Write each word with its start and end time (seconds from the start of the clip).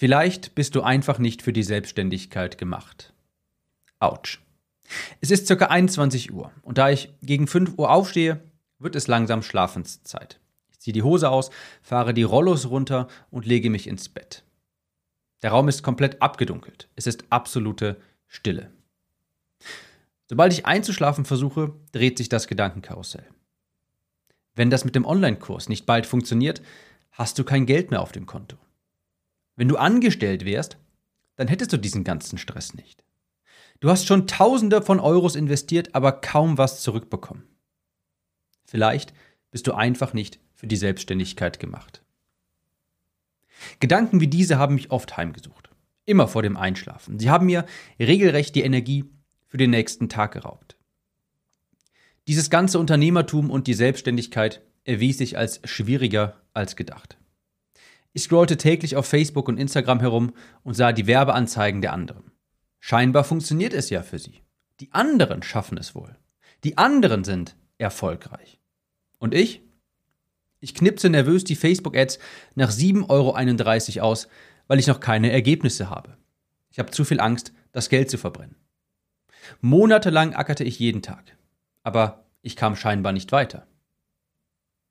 Vielleicht 0.00 0.54
bist 0.54 0.76
du 0.76 0.80
einfach 0.80 1.18
nicht 1.18 1.42
für 1.42 1.52
die 1.52 1.62
Selbstständigkeit 1.62 2.56
gemacht. 2.56 3.12
Autsch. 3.98 4.40
Es 5.20 5.30
ist 5.30 5.46
circa 5.46 5.66
21 5.66 6.32
Uhr 6.32 6.52
und 6.62 6.78
da 6.78 6.88
ich 6.88 7.12
gegen 7.20 7.46
5 7.46 7.74
Uhr 7.76 7.90
aufstehe, 7.90 8.42
wird 8.78 8.96
es 8.96 9.08
langsam 9.08 9.42
Schlafenszeit. 9.42 10.40
Ich 10.70 10.78
ziehe 10.78 10.94
die 10.94 11.02
Hose 11.02 11.28
aus, 11.28 11.50
fahre 11.82 12.14
die 12.14 12.22
Rollos 12.22 12.70
runter 12.70 13.08
und 13.30 13.44
lege 13.44 13.68
mich 13.68 13.86
ins 13.86 14.08
Bett. 14.08 14.42
Der 15.42 15.50
Raum 15.50 15.68
ist 15.68 15.82
komplett 15.82 16.22
abgedunkelt. 16.22 16.88
Es 16.96 17.06
ist 17.06 17.24
absolute 17.28 18.00
Stille. 18.26 18.70
Sobald 20.30 20.54
ich 20.54 20.64
einzuschlafen 20.64 21.26
versuche, 21.26 21.74
dreht 21.92 22.16
sich 22.16 22.30
das 22.30 22.46
Gedankenkarussell. 22.46 23.26
Wenn 24.54 24.70
das 24.70 24.86
mit 24.86 24.94
dem 24.94 25.04
Online-Kurs 25.04 25.68
nicht 25.68 25.84
bald 25.84 26.06
funktioniert, 26.06 26.62
hast 27.12 27.38
du 27.38 27.44
kein 27.44 27.66
Geld 27.66 27.90
mehr 27.90 28.00
auf 28.00 28.12
dem 28.12 28.24
Konto. 28.24 28.56
Wenn 29.60 29.68
du 29.68 29.76
angestellt 29.76 30.46
wärst, 30.46 30.78
dann 31.36 31.46
hättest 31.46 31.70
du 31.74 31.76
diesen 31.76 32.02
ganzen 32.02 32.38
Stress 32.38 32.72
nicht. 32.72 33.04
Du 33.80 33.90
hast 33.90 34.06
schon 34.06 34.26
Tausende 34.26 34.80
von 34.80 34.98
Euros 35.00 35.36
investiert, 35.36 35.94
aber 35.94 36.12
kaum 36.12 36.56
was 36.56 36.80
zurückbekommen. 36.80 37.42
Vielleicht 38.64 39.12
bist 39.50 39.66
du 39.66 39.74
einfach 39.74 40.14
nicht 40.14 40.40
für 40.54 40.66
die 40.66 40.78
Selbstständigkeit 40.78 41.60
gemacht. 41.60 42.02
Gedanken 43.80 44.22
wie 44.22 44.28
diese 44.28 44.56
haben 44.56 44.76
mich 44.76 44.90
oft 44.90 45.18
heimgesucht. 45.18 45.68
Immer 46.06 46.26
vor 46.26 46.40
dem 46.40 46.56
Einschlafen. 46.56 47.18
Sie 47.18 47.28
haben 47.28 47.44
mir 47.44 47.66
regelrecht 47.98 48.54
die 48.54 48.62
Energie 48.62 49.04
für 49.46 49.58
den 49.58 49.68
nächsten 49.68 50.08
Tag 50.08 50.32
geraubt. 50.32 50.78
Dieses 52.28 52.48
ganze 52.48 52.78
Unternehmertum 52.78 53.50
und 53.50 53.66
die 53.66 53.74
Selbstständigkeit 53.74 54.62
erwies 54.84 55.18
sich 55.18 55.36
als 55.36 55.60
schwieriger 55.64 56.40
als 56.54 56.76
gedacht. 56.76 57.19
Ich 58.12 58.22
scrollte 58.22 58.56
täglich 58.56 58.96
auf 58.96 59.06
Facebook 59.06 59.48
und 59.48 59.58
Instagram 59.58 60.00
herum 60.00 60.32
und 60.62 60.74
sah 60.74 60.92
die 60.92 61.06
Werbeanzeigen 61.06 61.80
der 61.80 61.92
anderen. 61.92 62.32
Scheinbar 62.80 63.24
funktioniert 63.24 63.72
es 63.72 63.90
ja 63.90 64.02
für 64.02 64.18
sie. 64.18 64.40
Die 64.80 64.92
anderen 64.92 65.42
schaffen 65.42 65.78
es 65.78 65.94
wohl. 65.94 66.16
Die 66.64 66.78
anderen 66.78 67.24
sind 67.24 67.56
erfolgreich. 67.78 68.58
Und 69.18 69.34
ich? 69.34 69.62
Ich 70.60 70.74
knipse 70.74 71.08
nervös 71.08 71.44
die 71.44 71.56
Facebook-Ads 71.56 72.18
nach 72.54 72.70
7,31 72.70 73.98
Euro 73.98 74.06
aus, 74.06 74.28
weil 74.66 74.78
ich 74.78 74.86
noch 74.86 75.00
keine 75.00 75.30
Ergebnisse 75.30 75.88
habe. 75.88 76.16
Ich 76.70 76.78
habe 76.78 76.90
zu 76.90 77.04
viel 77.04 77.20
Angst, 77.20 77.52
das 77.72 77.88
Geld 77.88 78.10
zu 78.10 78.18
verbrennen. 78.18 78.56
Monatelang 79.60 80.34
ackerte 80.34 80.64
ich 80.64 80.78
jeden 80.78 81.02
Tag. 81.02 81.36
Aber 81.82 82.24
ich 82.42 82.56
kam 82.56 82.76
scheinbar 82.76 83.12
nicht 83.12 83.32
weiter. 83.32 83.66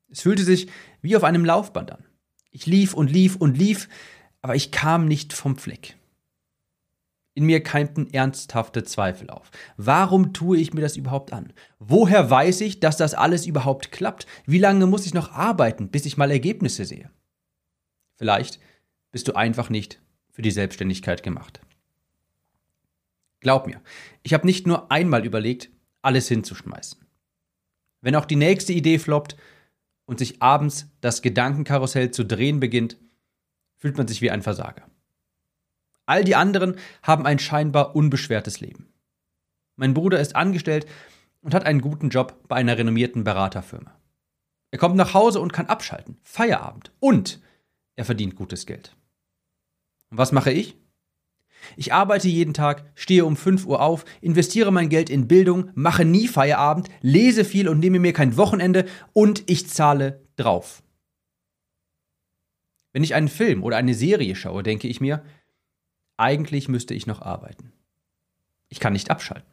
Es 0.09 0.21
fühlte 0.21 0.43
sich 0.43 0.69
wie 1.01 1.15
auf 1.15 1.23
einem 1.23 1.45
Laufband 1.45 1.91
an. 1.91 2.05
Ich 2.51 2.65
lief 2.65 2.93
und 2.93 3.11
lief 3.11 3.35
und 3.35 3.57
lief, 3.57 3.89
aber 4.41 4.55
ich 4.55 4.71
kam 4.71 5.07
nicht 5.07 5.33
vom 5.33 5.57
Fleck. 5.57 5.95
In 7.35 7.45
mir 7.45 7.63
keimten 7.63 8.11
ernsthafte 8.11 8.83
Zweifel 8.83 9.29
auf. 9.29 9.51
Warum 9.77 10.33
tue 10.33 10.57
ich 10.57 10.73
mir 10.73 10.81
das 10.81 10.97
überhaupt 10.97 11.31
an? 11.31 11.53
Woher 11.77 12.29
weiß 12.29 12.61
ich, 12.61 12.79
dass 12.79 12.97
das 12.97 13.13
alles 13.13 13.45
überhaupt 13.45 13.91
klappt? 13.91 14.25
Wie 14.45 14.57
lange 14.57 14.87
muss 14.87 15.05
ich 15.05 15.13
noch 15.13 15.31
arbeiten, 15.31 15.89
bis 15.89 16.05
ich 16.05 16.17
mal 16.17 16.31
Ergebnisse 16.31 16.85
sehe? 16.85 17.09
Vielleicht 18.15 18.59
bist 19.11 19.27
du 19.27 19.35
einfach 19.35 19.69
nicht 19.69 20.01
für 20.31 20.41
die 20.41 20.51
Selbstständigkeit 20.51 21.23
gemacht. 21.23 21.61
Glaub 23.39 23.67
mir, 23.67 23.79
ich 24.23 24.33
habe 24.33 24.45
nicht 24.45 24.67
nur 24.67 24.91
einmal 24.91 25.25
überlegt, 25.25 25.69
alles 26.01 26.27
hinzuschmeißen. 26.27 26.99
Wenn 28.01 28.15
auch 28.15 28.25
die 28.25 28.35
nächste 28.35 28.73
Idee 28.73 28.99
floppt 28.99 29.37
und 30.09 30.17
sich 30.17 30.41
abends 30.41 30.87
das 31.01 31.21
Gedankenkarussell 31.21 32.09
zu 32.09 32.25
drehen 32.25 32.59
beginnt, 32.59 32.97
fühlt 33.77 33.95
man 33.95 34.07
sich 34.07 34.23
wie 34.23 34.31
ein 34.31 34.41
Versager. 34.41 34.89
All 36.07 36.23
die 36.23 36.35
anderen 36.35 36.77
haben 37.03 37.27
ein 37.27 37.37
scheinbar 37.37 37.95
unbeschwertes 37.95 38.59
Leben. 38.59 38.91
Mein 39.75 39.93
Bruder 39.93 40.19
ist 40.19 40.35
angestellt 40.35 40.87
und 41.41 41.53
hat 41.53 41.67
einen 41.67 41.79
guten 41.79 42.09
Job 42.09 42.43
bei 42.47 42.55
einer 42.55 42.75
renommierten 42.75 43.23
Beraterfirma. 43.23 43.95
Er 44.71 44.79
kommt 44.79 44.95
nach 44.95 45.13
Hause 45.13 45.41
und 45.41 45.53
kann 45.53 45.67
abschalten, 45.67 46.17
Feierabend 46.23 46.91
und 46.99 47.39
er 47.95 48.03
verdient 48.03 48.35
gutes 48.35 48.65
Geld. 48.65 48.95
Und 50.09 50.17
was 50.17 50.31
mache 50.31 50.51
ich? 50.51 50.75
Ich 51.75 51.93
arbeite 51.93 52.27
jeden 52.27 52.53
Tag, 52.53 52.85
stehe 52.95 53.25
um 53.25 53.35
5 53.35 53.65
Uhr 53.65 53.81
auf, 53.81 54.05
investiere 54.21 54.71
mein 54.71 54.89
Geld 54.89 55.09
in 55.09 55.27
Bildung, 55.27 55.71
mache 55.75 56.05
nie 56.05 56.27
Feierabend, 56.27 56.89
lese 57.01 57.45
viel 57.45 57.67
und 57.67 57.79
nehme 57.79 57.99
mir 57.99 58.13
kein 58.13 58.37
Wochenende 58.37 58.85
und 59.13 59.43
ich 59.47 59.67
zahle 59.67 60.21
drauf. 60.35 60.83
Wenn 62.91 63.03
ich 63.03 63.13
einen 63.13 63.27
Film 63.27 63.63
oder 63.63 63.77
eine 63.77 63.93
Serie 63.93 64.35
schaue, 64.35 64.63
denke 64.63 64.87
ich 64.87 64.99
mir, 64.99 65.23
eigentlich 66.17 66.67
müsste 66.67 66.93
ich 66.93 67.07
noch 67.07 67.21
arbeiten. 67.21 67.71
Ich 68.67 68.79
kann 68.79 68.93
nicht 68.93 69.11
abschalten. 69.11 69.49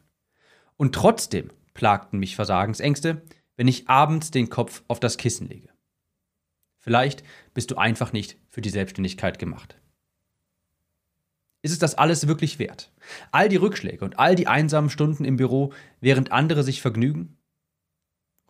Und 0.75 0.93
trotzdem 0.93 1.49
plagten 1.73 2.19
mich 2.19 2.35
Versagensängste, 2.35 3.21
wenn 3.55 3.67
ich 3.67 3.89
abends 3.89 4.31
den 4.31 4.49
Kopf 4.49 4.83
auf 4.87 4.99
das 4.99 5.17
Kissen 5.17 5.47
lege. 5.47 5.69
Vielleicht 6.77 7.23
bist 7.53 7.71
du 7.71 7.75
einfach 7.75 8.13
nicht 8.13 8.37
für 8.49 8.61
die 8.61 8.69
Selbstständigkeit 8.69 9.39
gemacht. 9.39 9.77
Ist 11.61 11.71
es 11.71 11.79
das 11.79 11.95
alles 11.95 12.27
wirklich 12.27 12.59
wert? 12.59 12.91
All 13.31 13.49
die 13.49 13.55
Rückschläge 13.55 14.05
und 14.05 14.19
all 14.19 14.35
die 14.35 14.47
einsamen 14.47 14.89
Stunden 14.89 15.25
im 15.25 15.37
Büro, 15.37 15.73
während 15.99 16.31
andere 16.31 16.63
sich 16.63 16.81
vergnügen? 16.81 17.37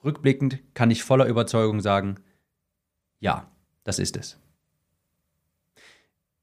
Rückblickend 0.03 0.59
kann 0.73 0.91
ich 0.91 1.03
voller 1.03 1.25
Überzeugung 1.25 1.81
sagen, 1.81 2.15
ja, 3.19 3.49
das 3.83 3.99
ist 3.99 4.17
es. 4.17 4.37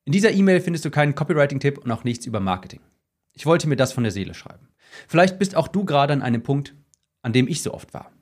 In 0.05 0.13
dieser 0.13 0.33
E-Mail 0.33 0.61
findest 0.61 0.85
du 0.85 0.91
keinen 0.91 1.15
Copywriting-Tipp 1.15 1.79
und 1.79 1.91
auch 1.91 2.05
nichts 2.05 2.27
über 2.27 2.41
Marketing. 2.41 2.81
Ich 3.33 3.47
wollte 3.47 3.69
mir 3.69 3.77
das 3.77 3.93
von 3.93 4.05
der 4.05 4.13
Seele 4.13 4.35
schreiben. 4.35 4.69
Vielleicht 5.09 5.39
bist 5.39 5.57
auch 5.57 5.69
du 5.69 5.85
gerade 5.85 6.13
an 6.13 6.23
einem 6.23 6.43
Punkt, 6.43 6.75
an 7.23 7.33
dem 7.33 7.49
ich 7.49 7.63
so 7.63 7.73
oft 7.73 7.95
war. 7.95 8.13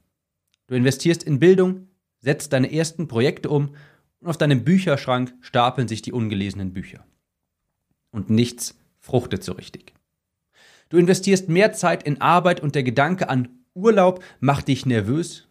Du 0.69 0.75
investierst 0.75 1.23
in 1.23 1.39
Bildung, 1.39 1.89
setzt 2.21 2.53
deine 2.53 2.73
ersten 2.73 3.09
Projekte 3.09 3.51
um 3.51 3.75
und 4.21 4.29
auf 4.29 4.39
deinem 4.39 4.65
Bücherschrank 4.65 5.35
stapeln 5.41 5.89
sich 5.89 6.03
die 6.03 6.13
ungelesenen 6.13 6.73
Bücher. 6.73 7.05
Und 8.13 8.31
nichts 8.31 8.79
fruchtet 9.01 9.43
so 9.43 9.53
richtig. 9.53 9.93
Du 10.89 10.99
investierst 10.99 11.49
mehr 11.49 11.73
Zeit 11.73 12.05
in 12.05 12.21
Arbeit 12.21 12.61
und 12.61 12.75
der 12.75 12.85
Gedanke 12.85 13.29
an 13.29 13.49
Urlaub 13.75 14.23
macht 14.41 14.69
dich 14.69 14.87
nervös, 14.87 15.49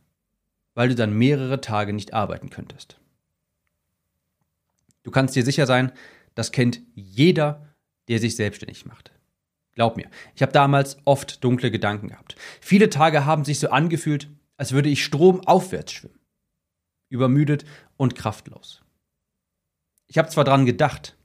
weil 0.75 0.89
du 0.89 0.95
dann 0.95 1.17
mehrere 1.17 1.59
Tage 1.59 1.91
nicht 1.91 2.13
arbeiten 2.13 2.49
könntest. 2.49 2.99
Du 5.03 5.11
kannst 5.11 5.35
dir 5.35 5.43
sicher 5.43 5.65
sein, 5.65 5.91
das 6.35 6.51
kennt 6.51 6.81
jeder, 6.93 7.67
der 8.07 8.19
sich 8.19 8.35
selbstständig 8.35 8.85
macht. 8.85 9.11
Glaub 9.73 9.97
mir, 9.97 10.09
ich 10.35 10.41
habe 10.41 10.51
damals 10.51 10.97
oft 11.05 11.43
dunkle 11.43 11.71
Gedanken 11.71 12.09
gehabt. 12.09 12.35
Viele 12.59 12.89
Tage 12.89 13.25
haben 13.25 13.45
sich 13.45 13.59
so 13.59 13.69
angefühlt, 13.69 14.29
als 14.57 14.73
würde 14.73 14.89
ich 14.89 15.03
stromaufwärts 15.03 15.91
schwimmen. 15.91 16.19
Übermüdet 17.09 17.65
und 17.97 18.15
kraftlos. 18.15 18.83
Ich 20.07 20.17
habe 20.17 20.29
zwar 20.29 20.43
dran 20.43 20.65
gedacht, 20.65 21.17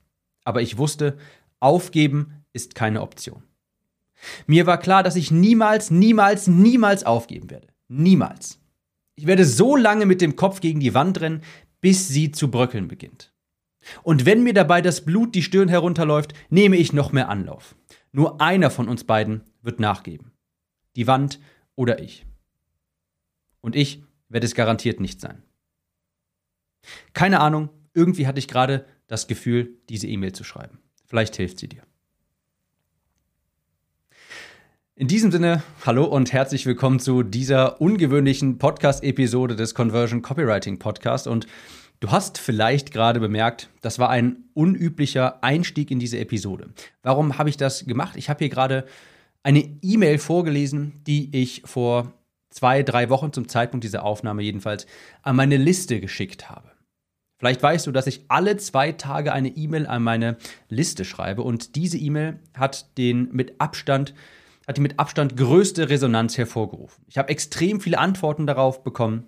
aber 0.47 0.61
ich 0.61 0.77
wusste, 0.77 1.17
aufgeben 1.59 2.45
ist 2.53 2.73
keine 2.73 3.01
Option. 3.01 3.43
Mir 4.47 4.65
war 4.65 4.79
klar, 4.79 5.03
dass 5.03 5.17
ich 5.17 5.29
niemals, 5.29 5.91
niemals, 5.91 6.47
niemals 6.47 7.03
aufgeben 7.03 7.49
werde. 7.49 7.67
Niemals. 7.89 8.57
Ich 9.15 9.27
werde 9.27 9.43
so 9.43 9.75
lange 9.75 10.05
mit 10.05 10.21
dem 10.21 10.37
Kopf 10.37 10.61
gegen 10.61 10.79
die 10.79 10.93
Wand 10.93 11.19
rennen, 11.19 11.43
bis 11.81 12.07
sie 12.07 12.31
zu 12.31 12.49
bröckeln 12.49 12.87
beginnt. 12.87 13.33
Und 14.03 14.25
wenn 14.25 14.41
mir 14.41 14.53
dabei 14.53 14.81
das 14.81 15.03
Blut 15.03 15.35
die 15.35 15.43
Stirn 15.43 15.67
herunterläuft, 15.67 16.33
nehme 16.49 16.77
ich 16.77 16.93
noch 16.93 17.11
mehr 17.11 17.27
Anlauf. 17.27 17.75
Nur 18.13 18.39
einer 18.39 18.71
von 18.71 18.87
uns 18.87 19.03
beiden 19.03 19.43
wird 19.61 19.81
nachgeben. 19.81 20.31
Die 20.95 21.07
Wand 21.07 21.41
oder 21.75 21.99
ich. 21.99 22.25
Und 23.59 23.75
ich 23.75 24.01
werde 24.29 24.45
es 24.45 24.55
garantiert 24.55 25.01
nicht 25.01 25.19
sein. 25.19 25.43
Keine 27.11 27.41
Ahnung, 27.41 27.67
irgendwie 27.93 28.27
hatte 28.27 28.39
ich 28.39 28.47
gerade 28.47 28.85
das 29.07 29.27
Gefühl, 29.27 29.77
diese 29.89 30.07
E-Mail 30.07 30.33
zu 30.33 30.43
schreiben. 30.43 30.79
Vielleicht 31.05 31.35
hilft 31.35 31.59
sie 31.59 31.69
dir. 31.69 31.83
In 34.95 35.07
diesem 35.07 35.31
Sinne, 35.31 35.63
hallo 35.85 36.05
und 36.05 36.33
herzlich 36.33 36.65
willkommen 36.65 36.99
zu 36.99 37.23
dieser 37.23 37.79
ungewöhnlichen 37.81 38.57
Podcast-Episode 38.57 39.55
des 39.55 39.75
Conversion 39.75 40.21
Copywriting 40.21 40.79
Podcast. 40.79 41.27
Und 41.27 41.47
Du 41.99 42.11
hast 42.11 42.37
vielleicht 42.37 42.91
gerade 42.91 43.19
bemerkt, 43.19 43.69
das 43.81 43.97
war 43.97 44.11
ein 44.11 44.43
unüblicher 44.53 45.43
Einstieg 45.43 45.89
in 45.89 45.97
diese 45.97 46.19
Episode. 46.19 46.69
Warum 47.01 47.39
habe 47.39 47.49
ich 47.49 47.57
das 47.57 47.87
gemacht? 47.87 48.15
Ich 48.17 48.29
habe 48.29 48.37
hier 48.37 48.49
gerade 48.49 48.85
eine 49.41 49.61
E-Mail 49.81 50.19
vorgelesen, 50.19 51.01
die 51.07 51.35
ich 51.35 51.63
vor 51.65 52.13
zwei, 52.51 52.83
drei 52.83 53.09
Wochen 53.09 53.33
zum 53.33 53.47
Zeitpunkt 53.47 53.83
dieser 53.83 54.03
Aufnahme 54.03 54.43
jedenfalls 54.43 54.85
an 55.23 55.35
meine 55.35 55.57
Liste 55.57 55.99
geschickt 55.99 56.51
habe. 56.51 56.69
Vielleicht 57.37 57.61
weißt 57.61 57.87
du, 57.87 57.91
dass 57.91 58.07
ich 58.07 58.25
alle 58.29 58.57
zwei 58.57 58.91
Tage 58.91 59.31
eine 59.31 59.49
E-Mail 59.49 59.85
an 59.87 60.03
meine 60.03 60.37
Liste 60.69 61.05
schreibe 61.05 61.43
und 61.43 61.75
diese 61.75 61.97
E-Mail 61.97 62.39
hat 62.55 62.97
den 62.97 63.29
mit 63.31 63.61
Abstand 63.61 64.13
hat 64.67 64.75
die 64.77 64.81
mit 64.81 64.99
Abstand 64.99 65.37
größte 65.37 65.89
Resonanz 65.89 66.37
hervorgerufen. 66.37 67.05
Ich 67.07 67.17
habe 67.17 67.29
extrem 67.29 67.79
viele 67.79 67.99
Antworten 67.99 68.45
darauf 68.47 68.83
bekommen 68.83 69.25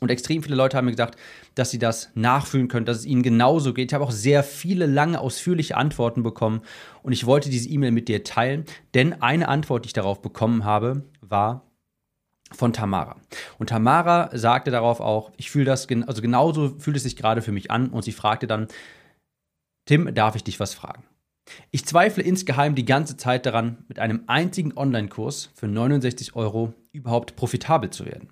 Und 0.00 0.10
extrem 0.10 0.42
viele 0.42 0.56
Leute 0.56 0.76
haben 0.76 0.84
mir 0.84 0.90
gesagt, 0.90 1.18
dass 1.54 1.70
sie 1.70 1.78
das 1.78 2.10
nachfühlen 2.14 2.68
können, 2.68 2.84
dass 2.86 2.98
es 2.98 3.06
ihnen 3.06 3.22
genauso 3.22 3.72
geht. 3.72 3.90
Ich 3.90 3.94
habe 3.94 4.04
auch 4.04 4.10
sehr 4.10 4.42
viele 4.42 4.86
lange, 4.86 5.20
ausführliche 5.20 5.76
Antworten 5.76 6.22
bekommen 6.22 6.62
und 7.02 7.12
ich 7.12 7.26
wollte 7.26 7.48
diese 7.48 7.68
E-Mail 7.68 7.92
mit 7.92 8.08
dir 8.08 8.24
teilen, 8.24 8.64
denn 8.94 9.22
eine 9.22 9.48
Antwort, 9.48 9.84
die 9.84 9.88
ich 9.88 9.92
darauf 9.92 10.20
bekommen 10.20 10.64
habe, 10.64 11.04
war 11.20 11.70
von 12.52 12.72
Tamara. 12.72 13.16
Und 13.58 13.70
Tamara 13.70 14.30
sagte 14.36 14.70
darauf 14.70 15.00
auch, 15.00 15.32
ich 15.36 15.50
fühle 15.50 15.64
das, 15.64 15.88
also 15.88 16.22
genauso 16.22 16.78
fühlt 16.78 16.96
es 16.96 17.02
sich 17.02 17.16
gerade 17.16 17.42
für 17.42 17.52
mich 17.52 17.70
an 17.70 17.88
und 17.88 18.04
sie 18.04 18.12
fragte 18.12 18.46
dann, 18.46 18.68
Tim, 19.86 20.14
darf 20.14 20.36
ich 20.36 20.44
dich 20.44 20.60
was 20.60 20.74
fragen? 20.74 21.04
Ich 21.70 21.84
zweifle 21.84 22.22
insgeheim 22.22 22.74
die 22.74 22.86
ganze 22.86 23.16
Zeit 23.16 23.44
daran, 23.44 23.84
mit 23.88 23.98
einem 23.98 24.24
einzigen 24.28 24.76
Online-Kurs 24.76 25.50
für 25.54 25.68
69 25.68 26.36
Euro 26.36 26.72
überhaupt 26.92 27.36
profitabel 27.36 27.90
zu 27.90 28.06
werden. 28.06 28.30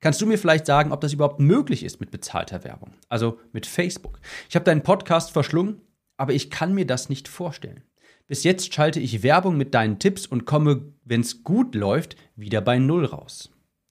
Kannst 0.00 0.20
du 0.20 0.26
mir 0.26 0.38
vielleicht 0.38 0.66
sagen, 0.66 0.90
ob 0.90 1.00
das 1.00 1.12
überhaupt 1.12 1.38
möglich 1.38 1.84
ist 1.84 2.00
mit 2.00 2.10
bezahlter 2.10 2.64
Werbung? 2.64 2.94
Also 3.08 3.38
mit 3.52 3.66
Facebook. 3.66 4.18
Ich 4.48 4.56
habe 4.56 4.64
deinen 4.64 4.82
Podcast 4.82 5.30
verschlungen, 5.30 5.80
aber 6.16 6.32
ich 6.32 6.50
kann 6.50 6.74
mir 6.74 6.86
das 6.86 7.08
nicht 7.08 7.28
vorstellen. 7.28 7.82
Bis 8.32 8.44
jetzt 8.44 8.72
schalte 8.72 8.98
ich 8.98 9.22
Werbung 9.22 9.58
mit 9.58 9.74
deinen 9.74 9.98
Tipps 9.98 10.24
und 10.24 10.46
komme, 10.46 10.94
wenn 11.04 11.20
es 11.20 11.44
gut 11.44 11.74
läuft, 11.74 12.16
wieder 12.34 12.62
bei 12.62 12.78
Null 12.78 13.04
raus. 13.04 13.50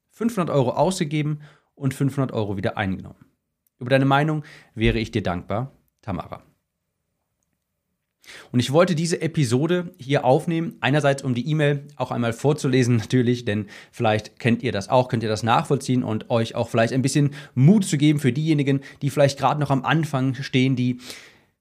500 0.09 0.49
Euro 0.49 0.71
ausgegeben 0.71 1.41
und 1.75 1.93
500 1.93 2.31
Euro 2.31 2.57
wieder 2.57 2.75
eingenommen. 2.75 3.23
Über 3.77 3.91
deine 3.91 4.05
Meinung 4.05 4.43
wäre 4.73 4.97
ich 4.97 5.11
dir 5.11 5.21
dankbar, 5.21 5.73
Tamara. 6.01 6.41
Und 8.51 8.59
ich 8.59 8.71
wollte 8.71 8.95
diese 8.95 9.21
Episode 9.21 9.93
hier 9.99 10.25
aufnehmen, 10.25 10.75
einerseits 10.79 11.23
um 11.23 11.35
die 11.35 11.47
E-Mail 11.47 11.87
auch 11.95 12.09
einmal 12.09 12.33
vorzulesen 12.33 12.95
natürlich, 12.97 13.45
denn 13.45 13.67
vielleicht 13.91 14.39
kennt 14.39 14.63
ihr 14.63 14.71
das 14.71 14.89
auch, 14.89 15.07
könnt 15.07 15.21
ihr 15.21 15.29
das 15.29 15.43
nachvollziehen 15.43 16.03
und 16.03 16.31
euch 16.31 16.55
auch 16.55 16.67
vielleicht 16.67 16.93
ein 16.93 17.03
bisschen 17.03 17.35
Mut 17.53 17.85
zu 17.85 17.99
geben 17.99 18.17
für 18.17 18.31
diejenigen, 18.31 18.81
die 19.03 19.11
vielleicht 19.11 19.37
gerade 19.37 19.59
noch 19.59 19.69
am 19.69 19.85
Anfang 19.85 20.33
stehen, 20.33 20.75
die 20.75 20.99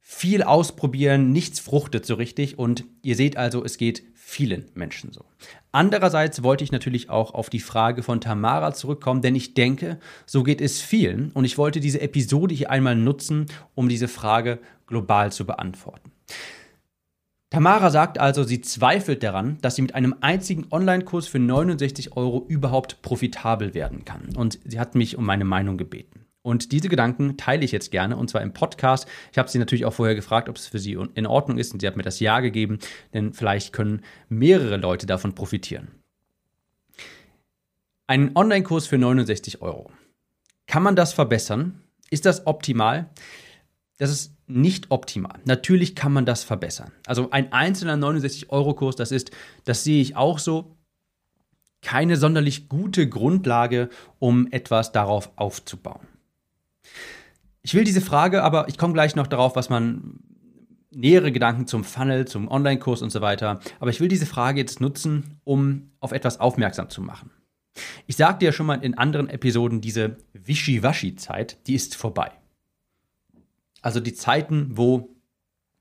viel 0.01 0.43
ausprobieren, 0.43 1.33
nichts 1.33 1.61
fruchtet 1.61 2.05
so 2.05 2.15
richtig 2.15 2.59
und 2.59 2.85
ihr 3.03 3.17
seht 3.17 3.37
also, 3.37 3.65
es 3.65 3.77
geht 3.77 4.03
vielen 4.15 4.67
Menschen 4.75 5.13
so. 5.13 5.25
Andererseits 5.73 6.43
wollte 6.43 6.65
ich 6.65 6.73
natürlich 6.73 7.11
auch 7.11 7.35
auf 7.35 7.51
die 7.51 7.61
Frage 7.61 8.03
von 8.03 8.21
Tamara 8.21 8.73
zurückkommen, 8.73 9.23
denn 9.23 9.35
ich 9.35 9.55
denke, 9.55 9.99
so 10.27 10.43
geht 10.43 10.61
es 10.61 10.81
vielen 10.81 11.31
und 11.33 11.45
ich 11.45 11.59
wollte 11.59 11.81
diese 11.81 12.01
Episode 12.01 12.55
hier 12.55 12.71
einmal 12.71 12.97
nutzen, 12.97 13.47
um 13.75 13.89
diese 13.89 14.09
Frage 14.09 14.61
global 14.87 15.33
zu 15.33 15.47
beantworten. 15.47 16.13
Tamara 17.51 17.91
sagt 17.91 18.19
also, 18.21 18.45
sie 18.45 18.61
zweifelt 18.61 19.25
daran, 19.25 19.59
dass 19.61 19.75
sie 19.75 19.83
mit 19.83 19.97
einem 19.97 20.15
einzigen 20.21 20.69
Online-Kurs 20.71 21.27
für 21.27 21.41
69 21.41 22.17
Euro 22.17 22.47
überhaupt 22.49 23.03
profitabel 23.03 23.75
werden 23.75 24.05
kann. 24.05 24.37
Und 24.37 24.61
sie 24.65 24.79
hat 24.79 24.95
mich 24.95 25.19
um 25.19 25.27
meine 25.27 25.45
Meinung 25.45 25.77
gebeten. 25.77 26.20
Und 26.51 26.73
diese 26.73 26.89
Gedanken 26.89 27.37
teile 27.37 27.65
ich 27.65 27.71
jetzt 27.71 27.93
gerne 27.93 28.17
und 28.17 28.29
zwar 28.29 28.43
im 28.43 28.53
Podcast. 28.53 29.07
Ich 29.31 29.39
habe 29.39 29.49
sie 29.49 29.59
natürlich 29.59 29.85
auch 29.85 29.93
vorher 29.93 30.17
gefragt, 30.17 30.49
ob 30.49 30.57
es 30.57 30.67
für 30.67 30.81
sie 30.81 30.99
in 31.15 31.27
Ordnung 31.27 31.59
ist 31.59 31.73
und 31.73 31.81
sie 31.81 31.87
hat 31.87 31.97
mir 31.97 32.03
das 32.03 32.19
Ja 32.19 32.41
gegeben, 32.41 32.81
denn 33.15 33.33
vielleicht 33.33 33.73
können 33.73 34.03
mehrere 34.29 34.77
Leute 34.77 35.07
davon 35.07 35.35
profitieren. 35.35 35.89
Ein 38.09 38.37
Online-Kurs 38.37 38.89
für 38.89 38.99
69 38.99 39.63
Euro. 39.63 39.93
Kann 40.67 40.83
man 40.83 40.97
das 40.97 41.13
verbessern? 41.13 41.81
Ist 42.11 42.27
das 42.27 42.49
optimal? 42.49 43.09
Das 43.99 44.11
ist 44.11 44.35
nicht 44.49 44.91
optimal. 44.91 45.39
Natürlich 45.45 45.95
kann 45.95 46.13
man 46.13 46.27
das 46.27 46.43
verbessern. 46.43 46.91
Also 47.07 47.31
ein 47.31 47.53
einzelner 47.53 47.95
69-Euro-Kurs, 47.95 48.97
das 48.97 49.13
ist, 49.13 49.31
das 49.65 49.85
sehe 49.85 50.03
ich 50.03 50.17
auch 50.17 50.41
so, 50.41 50.77
keine 51.83 52.17
sonderlich 52.17 52.69
gute 52.69 53.09
Grundlage, 53.09 53.89
um 54.19 54.49
etwas 54.51 54.91
darauf 54.91 55.31
aufzubauen. 55.37 56.09
Ich 57.63 57.75
will 57.75 57.85
diese 57.85 58.01
Frage, 58.01 58.43
aber 58.43 58.69
ich 58.69 58.79
komme 58.79 58.95
gleich 58.95 59.17
noch 59.17 59.27
darauf, 59.27 59.57
was 59.57 59.69
man 59.69 60.21
nähere 60.91 61.31
Gedanken 61.31 61.67
zum 61.67 61.85
Funnel, 61.85 62.27
zum 62.27 62.49
Online-Kurs 62.49 63.03
und 63.03 63.11
so 63.11 63.21
weiter. 63.21 63.61
Aber 63.79 63.91
ich 63.91 64.01
will 64.01 64.09
diese 64.09 64.27
Frage 64.27 64.61
jetzt 64.61 64.81
nutzen, 64.81 65.41
um 65.45 65.91
auf 66.01 66.13
etwas 66.13 66.41
aufmerksam 66.41 66.91
zu 66.91 67.01
machen. 67.01 67.31
Ich 68.07 68.17
sagte 68.17 68.45
ja 68.45 68.53
schon 68.53 68.67
mal 68.67 68.83
in 68.83 68.99
anderen 68.99 69.29
Episoden, 69.29 69.81
diese 69.81 70.17
Wischiwaschi-Zeit, 70.33 71.67
die 71.67 71.75
ist 71.75 71.95
vorbei. 71.95 72.33
Also 73.83 74.01
die 74.01 74.15
Zeiten, 74.15 74.71
wo 74.73 75.15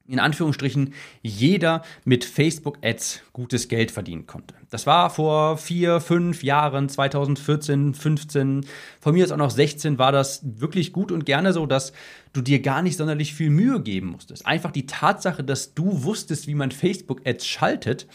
in 0.09 0.19
Anführungsstrichen 0.19 0.93
jeder 1.21 1.83
mit 2.03 2.25
Facebook-Ads 2.25 3.21
gutes 3.31 3.67
Geld 3.67 3.91
verdienen 3.91 4.25
konnte. 4.25 4.55
Das 4.69 4.87
war 4.87 5.09
vor 5.09 5.57
vier, 5.57 6.01
fünf 6.01 6.43
Jahren, 6.43 6.89
2014, 6.89 7.93
15, 7.93 8.65
von 8.99 9.13
mir 9.13 9.23
ist 9.23 9.31
auch 9.31 9.37
noch 9.37 9.51
16, 9.51 9.97
war 9.97 10.11
das 10.11 10.41
wirklich 10.43 10.93
gut 10.93 11.11
und 11.11 11.25
gerne 11.25 11.53
so, 11.53 11.65
dass 11.65 11.93
du 12.33 12.41
dir 12.41 12.61
gar 12.61 12.81
nicht 12.81 12.97
sonderlich 12.97 13.33
viel 13.33 13.49
Mühe 13.49 13.81
geben 13.81 14.07
musstest. 14.07 14.45
Einfach 14.45 14.71
die 14.71 14.85
Tatsache, 14.85 15.43
dass 15.43 15.73
du 15.73 16.03
wusstest, 16.03 16.47
wie 16.47 16.55
man 16.55 16.71
Facebook-Ads 16.71 17.45
schaltet, 17.45 18.07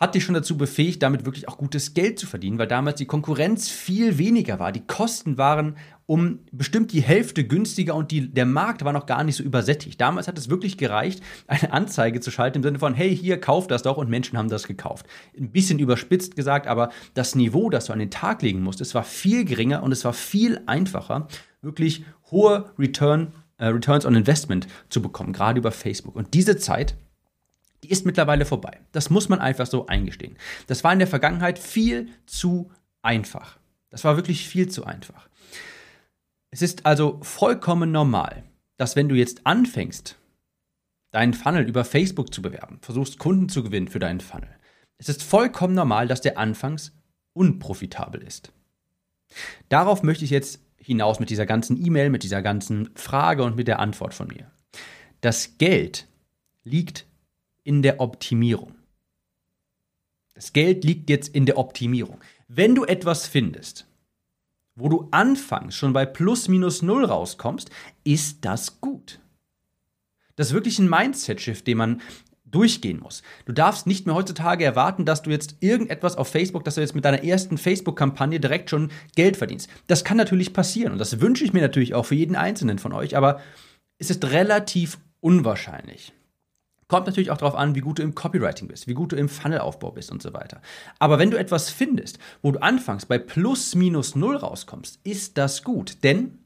hat 0.00 0.14
dich 0.14 0.24
schon 0.24 0.34
dazu 0.34 0.56
befähigt, 0.56 1.02
damit 1.02 1.26
wirklich 1.26 1.46
auch 1.46 1.58
gutes 1.58 1.92
Geld 1.92 2.18
zu 2.18 2.26
verdienen, 2.26 2.58
weil 2.58 2.66
damals 2.66 2.96
die 2.96 3.06
Konkurrenz 3.06 3.68
viel 3.68 4.16
weniger 4.16 4.58
war. 4.58 4.72
Die 4.72 4.86
Kosten 4.86 5.36
waren 5.36 5.76
um 6.06 6.40
bestimmt 6.50 6.92
die 6.92 7.02
Hälfte 7.02 7.44
günstiger 7.44 7.94
und 7.94 8.10
die, 8.10 8.32
der 8.32 8.46
Markt 8.46 8.84
war 8.84 8.92
noch 8.92 9.06
gar 9.06 9.22
nicht 9.22 9.36
so 9.36 9.44
übersättigt. 9.44 10.00
Damals 10.00 10.26
hat 10.26 10.38
es 10.38 10.48
wirklich 10.48 10.78
gereicht, 10.78 11.22
eine 11.46 11.72
Anzeige 11.72 12.20
zu 12.20 12.30
schalten 12.30 12.56
im 12.56 12.62
Sinne 12.62 12.78
von, 12.78 12.94
hey, 12.94 13.14
hier, 13.14 13.38
kauf 13.40 13.66
das 13.66 13.82
doch 13.82 13.98
und 13.98 14.08
Menschen 14.08 14.38
haben 14.38 14.48
das 14.48 14.66
gekauft. 14.66 15.06
Ein 15.38 15.52
bisschen 15.52 15.78
überspitzt 15.78 16.34
gesagt, 16.34 16.66
aber 16.66 16.88
das 17.14 17.34
Niveau, 17.34 17.68
das 17.68 17.84
du 17.84 17.92
an 17.92 17.98
den 17.98 18.10
Tag 18.10 18.40
legen 18.42 18.62
musst, 18.62 18.94
war 18.94 19.04
viel 19.04 19.44
geringer 19.44 19.82
und 19.82 19.92
es 19.92 20.04
war 20.04 20.14
viel 20.14 20.60
einfacher, 20.66 21.28
wirklich 21.60 22.04
hohe 22.30 22.72
Return, 22.78 23.34
äh, 23.58 23.66
Returns 23.66 24.06
on 24.06 24.16
Investment 24.16 24.66
zu 24.88 25.02
bekommen, 25.02 25.34
gerade 25.34 25.58
über 25.58 25.70
Facebook. 25.70 26.16
Und 26.16 26.32
diese 26.32 26.56
Zeit 26.56 26.96
die 27.82 27.90
ist 27.90 28.06
mittlerweile 28.06 28.44
vorbei. 28.44 28.80
Das 28.92 29.10
muss 29.10 29.28
man 29.28 29.38
einfach 29.38 29.66
so 29.66 29.86
eingestehen. 29.86 30.36
Das 30.66 30.84
war 30.84 30.92
in 30.92 30.98
der 30.98 31.08
Vergangenheit 31.08 31.58
viel 31.58 32.08
zu 32.26 32.70
einfach. 33.02 33.58
Das 33.90 34.04
war 34.04 34.16
wirklich 34.16 34.46
viel 34.46 34.68
zu 34.68 34.84
einfach. 34.84 35.28
Es 36.50 36.62
ist 36.62 36.86
also 36.86 37.20
vollkommen 37.22 37.92
normal, 37.92 38.44
dass 38.76 38.96
wenn 38.96 39.08
du 39.08 39.14
jetzt 39.14 39.46
anfängst, 39.46 40.16
deinen 41.10 41.34
Funnel 41.34 41.68
über 41.68 41.84
Facebook 41.84 42.32
zu 42.32 42.42
bewerben, 42.42 42.78
versuchst 42.82 43.18
Kunden 43.18 43.48
zu 43.48 43.62
gewinnen 43.62 43.88
für 43.88 43.98
deinen 43.98 44.20
Funnel, 44.20 44.50
es 44.98 45.08
ist 45.08 45.22
vollkommen 45.22 45.74
normal, 45.74 46.08
dass 46.08 46.20
der 46.20 46.38
anfangs 46.38 46.92
unprofitabel 47.32 48.22
ist. 48.22 48.52
Darauf 49.68 50.02
möchte 50.02 50.24
ich 50.24 50.30
jetzt 50.30 50.60
hinaus 50.76 51.20
mit 51.20 51.30
dieser 51.30 51.46
ganzen 51.46 51.82
E-Mail, 51.84 52.10
mit 52.10 52.22
dieser 52.22 52.42
ganzen 52.42 52.90
Frage 52.96 53.44
und 53.44 53.56
mit 53.56 53.68
der 53.68 53.78
Antwort 53.78 54.14
von 54.14 54.28
mir. 54.28 54.50
Das 55.20 55.58
Geld 55.58 56.08
liegt 56.64 57.06
in 57.64 57.82
der 57.82 58.00
Optimierung. 58.00 58.74
Das 60.34 60.52
Geld 60.52 60.84
liegt 60.84 61.10
jetzt 61.10 61.28
in 61.28 61.46
der 61.46 61.58
Optimierung. 61.58 62.18
Wenn 62.48 62.74
du 62.74 62.84
etwas 62.84 63.26
findest, 63.26 63.86
wo 64.74 64.88
du 64.88 65.08
anfangs 65.10 65.74
schon 65.74 65.92
bei 65.92 66.06
plus 66.06 66.48
minus 66.48 66.82
null 66.82 67.04
rauskommst, 67.04 67.70
ist 68.04 68.44
das 68.44 68.80
gut. 68.80 69.20
Das 70.36 70.48
ist 70.48 70.54
wirklich 70.54 70.78
ein 70.78 70.88
Mindset-Shift, 70.88 71.66
den 71.66 71.76
man 71.76 72.00
durchgehen 72.50 73.00
muss. 73.00 73.22
Du 73.44 73.52
darfst 73.52 73.86
nicht 73.86 74.06
mehr 74.06 74.14
heutzutage 74.14 74.64
erwarten, 74.64 75.04
dass 75.04 75.22
du 75.22 75.30
jetzt 75.30 75.56
irgendetwas 75.60 76.16
auf 76.16 76.28
Facebook, 76.28 76.64
dass 76.64 76.74
du 76.74 76.80
jetzt 76.80 76.94
mit 76.94 77.04
deiner 77.04 77.22
ersten 77.22 77.58
Facebook-Kampagne 77.58 78.40
direkt 78.40 78.70
schon 78.70 78.90
Geld 79.14 79.36
verdienst. 79.36 79.68
Das 79.86 80.04
kann 80.04 80.16
natürlich 80.16 80.52
passieren 80.52 80.92
und 80.92 80.98
das 80.98 81.20
wünsche 81.20 81.44
ich 81.44 81.52
mir 81.52 81.62
natürlich 81.62 81.94
auch 81.94 82.06
für 82.06 82.14
jeden 82.14 82.36
Einzelnen 82.36 82.78
von 82.78 82.92
euch, 82.92 83.16
aber 83.16 83.40
es 83.98 84.10
ist 84.10 84.24
relativ 84.24 84.98
unwahrscheinlich. 85.20 86.12
Kommt 86.90 87.06
natürlich 87.06 87.30
auch 87.30 87.36
darauf 87.36 87.54
an, 87.54 87.76
wie 87.76 87.82
gut 87.82 88.00
du 88.00 88.02
im 88.02 88.16
Copywriting 88.16 88.66
bist, 88.66 88.88
wie 88.88 88.94
gut 88.94 89.12
du 89.12 89.16
im 89.16 89.28
Funnelaufbau 89.28 89.92
bist 89.92 90.10
und 90.10 90.20
so 90.20 90.32
weiter. 90.32 90.60
Aber 90.98 91.20
wenn 91.20 91.30
du 91.30 91.38
etwas 91.38 91.70
findest, 91.70 92.18
wo 92.42 92.50
du 92.50 92.60
anfangs 92.60 93.06
bei 93.06 93.16
plus 93.16 93.76
minus 93.76 94.16
null 94.16 94.34
rauskommst, 94.34 94.98
ist 95.04 95.38
das 95.38 95.62
gut, 95.62 96.02
denn 96.02 96.38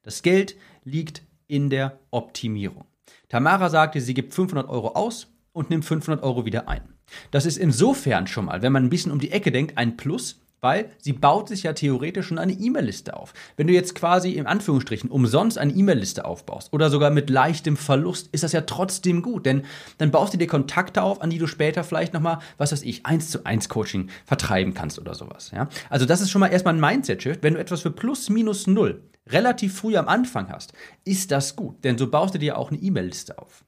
das 0.00 0.22
Geld 0.22 0.56
liegt 0.84 1.20
in 1.46 1.68
der 1.68 1.98
Optimierung. 2.10 2.86
Tamara 3.28 3.68
sagte, 3.68 4.00
sie 4.00 4.14
gibt 4.14 4.32
500 4.32 4.66
Euro 4.66 4.92
aus 4.94 5.26
und 5.52 5.68
nimmt 5.68 5.84
500 5.84 6.24
Euro 6.24 6.46
wieder 6.46 6.70
ein. 6.70 6.94
Das 7.30 7.44
ist 7.44 7.58
insofern 7.58 8.26
schon 8.26 8.46
mal, 8.46 8.62
wenn 8.62 8.72
man 8.72 8.84
ein 8.84 8.90
bisschen 8.90 9.12
um 9.12 9.20
die 9.20 9.30
Ecke 9.30 9.52
denkt, 9.52 9.76
ein 9.76 9.98
Plus, 9.98 10.40
weil 10.66 10.90
sie 10.98 11.12
baut 11.12 11.48
sich 11.48 11.62
ja 11.62 11.74
theoretisch 11.74 12.26
schon 12.26 12.40
eine 12.40 12.52
E-Mail-Liste 12.52 13.16
auf. 13.16 13.32
Wenn 13.56 13.68
du 13.68 13.72
jetzt 13.72 13.94
quasi 13.94 14.32
in 14.32 14.48
Anführungsstrichen 14.48 15.12
umsonst 15.12 15.58
eine 15.58 15.72
E-Mail-Liste 15.72 16.24
aufbaust 16.24 16.72
oder 16.72 16.90
sogar 16.90 17.10
mit 17.10 17.30
leichtem 17.30 17.76
Verlust, 17.76 18.30
ist 18.32 18.42
das 18.42 18.50
ja 18.50 18.62
trotzdem 18.62 19.22
gut, 19.22 19.46
denn 19.46 19.62
dann 19.98 20.10
baust 20.10 20.34
du 20.34 20.38
dir 20.38 20.48
Kontakte 20.48 21.04
auf, 21.04 21.22
an 21.22 21.30
die 21.30 21.38
du 21.38 21.46
später 21.46 21.84
vielleicht 21.84 22.14
nochmal, 22.14 22.40
was 22.58 22.72
weiß 22.72 22.82
ich, 22.82 23.06
1 23.06 23.30
zu 23.30 23.46
1 23.46 23.68
Coaching 23.68 24.08
vertreiben 24.24 24.74
kannst 24.74 24.98
oder 24.98 25.14
sowas. 25.14 25.52
Ja? 25.54 25.68
Also 25.88 26.04
das 26.04 26.20
ist 26.20 26.30
schon 26.30 26.40
mal 26.40 26.48
erstmal 26.48 26.74
ein 26.74 26.80
Mindset-Shift. 26.80 27.44
Wenn 27.44 27.54
du 27.54 27.60
etwas 27.60 27.82
für 27.82 27.92
plus 27.92 28.28
minus 28.28 28.66
null 28.66 29.04
relativ 29.28 29.78
früh 29.78 29.96
am 29.96 30.08
Anfang 30.08 30.50
hast, 30.50 30.72
ist 31.04 31.30
das 31.30 31.54
gut, 31.54 31.84
denn 31.84 31.96
so 31.96 32.10
baust 32.10 32.34
du 32.34 32.40
dir 32.40 32.58
auch 32.58 32.72
eine 32.72 32.80
E-Mail-Liste 32.80 33.38
auf. 33.38 33.64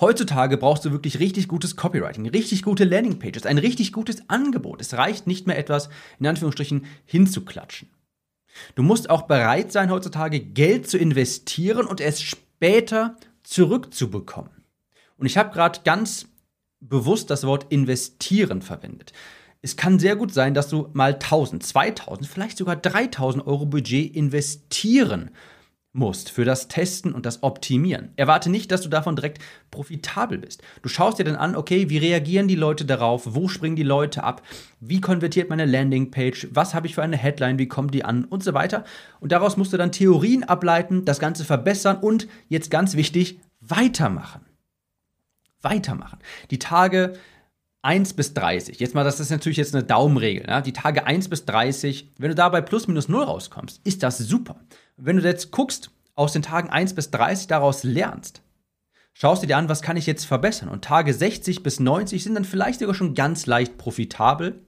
Heutzutage 0.00 0.56
brauchst 0.56 0.84
du 0.84 0.92
wirklich 0.92 1.18
richtig 1.18 1.48
gutes 1.48 1.76
Copywriting, 1.76 2.28
richtig 2.28 2.62
gute 2.62 2.84
Landingpages, 2.84 3.44
ein 3.44 3.58
richtig 3.58 3.92
gutes 3.92 4.28
Angebot. 4.28 4.80
Es 4.80 4.94
reicht 4.94 5.26
nicht 5.26 5.46
mehr 5.46 5.58
etwas, 5.58 5.90
in 6.18 6.26
Anführungsstrichen, 6.26 6.86
hinzuklatschen. 7.04 7.90
Du 8.74 8.82
musst 8.82 9.10
auch 9.10 9.22
bereit 9.22 9.70
sein, 9.72 9.90
heutzutage 9.90 10.40
Geld 10.40 10.88
zu 10.88 10.98
investieren 10.98 11.86
und 11.86 12.00
es 12.00 12.22
später 12.22 13.16
zurückzubekommen. 13.42 14.64
Und 15.16 15.26
ich 15.26 15.36
habe 15.36 15.52
gerade 15.52 15.80
ganz 15.84 16.26
bewusst 16.80 17.30
das 17.30 17.44
Wort 17.44 17.66
investieren 17.70 18.62
verwendet. 18.62 19.12
Es 19.60 19.76
kann 19.76 19.98
sehr 19.98 20.16
gut 20.16 20.32
sein, 20.32 20.54
dass 20.54 20.68
du 20.68 20.88
mal 20.92 21.14
1000, 21.14 21.62
2000, 21.62 22.28
vielleicht 22.28 22.58
sogar 22.58 22.76
3000 22.76 23.46
Euro 23.46 23.66
Budget 23.66 24.14
investieren 24.14 25.30
musst 25.98 26.30
für 26.30 26.44
das 26.44 26.68
Testen 26.68 27.12
und 27.12 27.26
das 27.26 27.42
Optimieren. 27.42 28.10
Erwarte 28.16 28.48
nicht, 28.48 28.70
dass 28.70 28.80
du 28.82 28.88
davon 28.88 29.16
direkt 29.16 29.42
profitabel 29.70 30.38
bist. 30.38 30.62
Du 30.82 30.88
schaust 30.88 31.18
dir 31.18 31.24
dann 31.24 31.36
an, 31.36 31.56
okay, 31.56 31.90
wie 31.90 31.98
reagieren 31.98 32.48
die 32.48 32.54
Leute 32.54 32.84
darauf? 32.84 33.22
Wo 33.34 33.48
springen 33.48 33.76
die 33.76 33.82
Leute 33.82 34.22
ab? 34.24 34.42
Wie 34.80 35.00
konvertiert 35.00 35.50
meine 35.50 35.66
Landingpage? 35.66 36.48
Was 36.52 36.74
habe 36.74 36.86
ich 36.86 36.94
für 36.94 37.02
eine 37.02 37.16
Headline? 37.16 37.58
Wie 37.58 37.68
kommt 37.68 37.92
die 37.92 38.04
an? 38.04 38.24
Und 38.24 38.42
so 38.42 38.54
weiter. 38.54 38.84
Und 39.20 39.32
daraus 39.32 39.56
musst 39.56 39.72
du 39.72 39.76
dann 39.76 39.92
Theorien 39.92 40.44
ableiten, 40.44 41.04
das 41.04 41.18
Ganze 41.18 41.44
verbessern 41.44 41.98
und 41.98 42.28
jetzt 42.48 42.70
ganz 42.70 42.94
wichtig, 42.94 43.40
weitermachen. 43.60 44.42
Weitermachen. 45.60 46.18
Die 46.50 46.58
Tage 46.58 47.14
1 47.82 48.14
bis 48.14 48.34
30. 48.34 48.80
Jetzt 48.80 48.94
mal, 48.94 49.04
das 49.04 49.20
ist 49.20 49.30
natürlich 49.30 49.56
jetzt 49.56 49.74
eine 49.74 49.84
Daumenregel. 49.84 50.46
Ne? 50.46 50.62
Die 50.62 50.72
Tage 50.72 51.06
1 51.06 51.28
bis 51.28 51.44
30, 51.44 52.12
wenn 52.18 52.28
du 52.28 52.34
dabei 52.34 52.60
plus 52.60 52.88
minus 52.88 53.08
0 53.08 53.24
rauskommst, 53.24 53.80
ist 53.84 54.02
das 54.02 54.18
super. 54.18 54.56
Wenn 55.00 55.16
du 55.16 55.22
jetzt 55.22 55.52
guckst, 55.52 55.92
aus 56.16 56.32
den 56.32 56.42
Tagen 56.42 56.70
1 56.70 56.94
bis 56.94 57.12
30 57.12 57.46
daraus 57.46 57.84
lernst, 57.84 58.42
schaust 59.12 59.44
du 59.44 59.46
dir 59.46 59.56
an, 59.56 59.68
was 59.68 59.80
kann 59.80 59.96
ich 59.96 60.06
jetzt 60.06 60.24
verbessern. 60.24 60.68
Und 60.68 60.84
Tage 60.84 61.14
60 61.14 61.62
bis 61.62 61.78
90 61.78 62.24
sind 62.24 62.34
dann 62.34 62.44
vielleicht 62.44 62.80
sogar 62.80 62.96
schon 62.96 63.14
ganz 63.14 63.46
leicht 63.46 63.78
profitabel. 63.78 64.60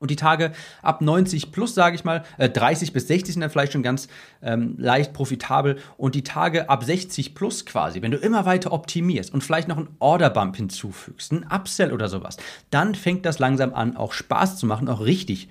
Und 0.00 0.10
die 0.10 0.16
Tage 0.16 0.50
ab 0.82 1.02
90 1.02 1.52
plus, 1.52 1.72
sage 1.72 1.94
ich 1.94 2.02
mal, 2.02 2.24
äh, 2.36 2.50
30 2.50 2.92
bis 2.92 3.06
60 3.06 3.34
sind 3.34 3.42
dann 3.42 3.50
vielleicht 3.50 3.72
schon 3.72 3.84
ganz 3.84 4.08
ähm, 4.42 4.74
leicht 4.76 5.12
profitabel. 5.12 5.78
Und 5.96 6.16
die 6.16 6.24
Tage 6.24 6.68
ab 6.68 6.82
60 6.82 7.36
plus 7.36 7.64
quasi, 7.64 8.02
wenn 8.02 8.10
du 8.10 8.18
immer 8.18 8.46
weiter 8.46 8.72
optimierst 8.72 9.32
und 9.32 9.44
vielleicht 9.44 9.68
noch 9.68 9.76
einen 9.76 9.94
Orderbump 10.00 10.56
hinzufügst, 10.56 11.30
einen 11.30 11.44
Upsell 11.44 11.92
oder 11.92 12.08
sowas, 12.08 12.38
dann 12.70 12.96
fängt 12.96 13.24
das 13.24 13.38
langsam 13.38 13.72
an, 13.72 13.96
auch 13.96 14.12
Spaß 14.12 14.56
zu 14.56 14.66
machen, 14.66 14.88
auch 14.88 15.00
richtig 15.00 15.48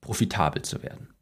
profitabel 0.00 0.62
zu 0.62 0.82
werden. 0.82 1.13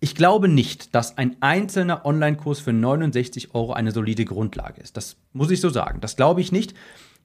Ich 0.00 0.14
glaube 0.14 0.48
nicht, 0.48 0.94
dass 0.94 1.16
ein 1.16 1.36
einzelner 1.40 2.04
Online-Kurs 2.04 2.60
für 2.60 2.72
69 2.72 3.54
Euro 3.54 3.72
eine 3.72 3.92
solide 3.92 4.24
Grundlage 4.24 4.80
ist. 4.80 4.96
Das 4.96 5.16
muss 5.32 5.50
ich 5.50 5.60
so 5.60 5.70
sagen. 5.70 6.00
Das 6.00 6.16
glaube 6.16 6.40
ich 6.40 6.52
nicht, 6.52 6.74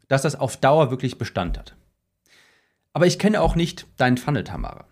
dass 0.08 0.22
das 0.22 0.36
auf 0.36 0.58
Dauer 0.58 0.92
wirklich 0.92 1.18
Bestand 1.18 1.58
hat. 1.58 1.76
Aber 2.94 3.06
ich 3.06 3.20
kenne 3.20 3.42
auch 3.42 3.56
nicht 3.56 3.86
deinen 3.98 4.18
Funnel, 4.18 4.44
Tamara. 4.44 4.86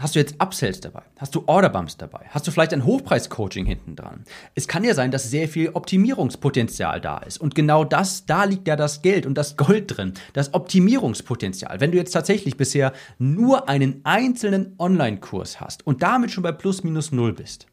Hast 0.00 0.14
du 0.14 0.18
jetzt 0.18 0.40
Upsells 0.40 0.80
dabei? 0.80 1.02
Hast 1.18 1.34
du 1.34 1.44
Orderbumps 1.46 1.98
dabei? 1.98 2.20
Hast 2.30 2.46
du 2.46 2.50
vielleicht 2.50 2.72
ein 2.72 2.86
Hochpreis-Coaching 2.86 3.66
hinten 3.66 3.96
dran? 3.96 4.24
Es 4.54 4.66
kann 4.66 4.82
ja 4.82 4.94
sein, 4.94 5.10
dass 5.10 5.30
sehr 5.30 5.46
viel 5.46 5.68
Optimierungspotenzial 5.74 7.02
da 7.02 7.18
ist. 7.18 7.38
Und 7.38 7.54
genau 7.54 7.84
das, 7.84 8.24
da 8.24 8.44
liegt 8.44 8.66
ja 8.66 8.76
das 8.76 9.02
Geld 9.02 9.26
und 9.26 9.34
das 9.34 9.58
Gold 9.58 9.94
drin. 9.94 10.14
Das 10.32 10.54
Optimierungspotenzial. 10.54 11.80
Wenn 11.80 11.92
du 11.92 11.98
jetzt 11.98 12.12
tatsächlich 12.12 12.56
bisher 12.56 12.94
nur 13.18 13.68
einen 13.68 14.00
einzelnen 14.04 14.74
Online-Kurs 14.78 15.60
hast 15.60 15.86
und 15.86 16.02
damit 16.02 16.30
schon 16.30 16.44
bei 16.44 16.52
plus 16.52 16.82
minus 16.82 17.12
null 17.12 17.34
bist, 17.34 17.66